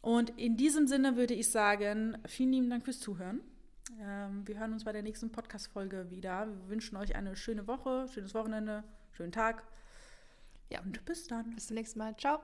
[0.01, 3.41] Und in diesem Sinne würde ich sagen, vielen lieben Dank fürs Zuhören.
[4.01, 6.47] Ähm, wir hören uns bei der nächsten Podcast-Folge wieder.
[6.47, 9.65] Wir wünschen euch eine schöne Woche, schönes Wochenende, schönen Tag.
[10.71, 10.81] Ja.
[10.83, 11.55] Und bis dann.
[11.55, 12.17] Bis zum nächsten Mal.
[12.17, 12.41] Ciao.